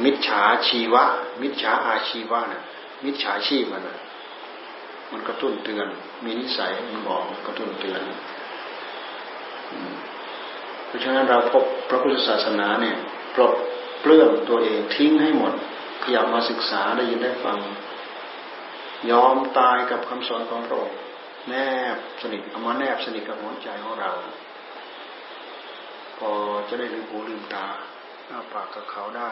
[0.05, 1.05] มิจฉาชีวะ
[1.43, 2.63] มิจฉาอาชีวะนะ
[3.05, 3.99] มิจฉาชีพมันนะ
[5.13, 5.89] มันกระตุ้นเตือน
[6.25, 8.01] มีนิสัยมันบอกกระตุ้นเตือน
[10.87, 12.97] เพราะฉะนั้นเราพบพระพุทธศาสนาเนี่ย
[13.35, 13.55] ปลด
[14.01, 15.53] เปลื้องตัวเองทิ้งให้หมด
[16.03, 17.59] ขยับมาศึกษาได้ยินได้ฟัง
[19.11, 20.97] ยอมตายกับคำสอนของพระองค์
[21.49, 21.55] แน
[21.95, 24.11] บสนิทเอามาแนบสนิทกับหัวใจของเรา
[26.21, 26.35] พอ
[26.69, 27.67] จะได้ลืมหูลืมตา
[28.27, 29.31] หน้าปากกับเขาได้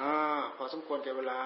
[0.00, 0.12] อ่า
[0.56, 1.40] พอสมควรแก่เวลา